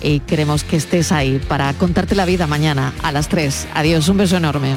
[0.00, 3.68] y queremos que estés ahí para contarte la vida mañana a las 3.
[3.74, 4.76] Adiós, un beso enorme.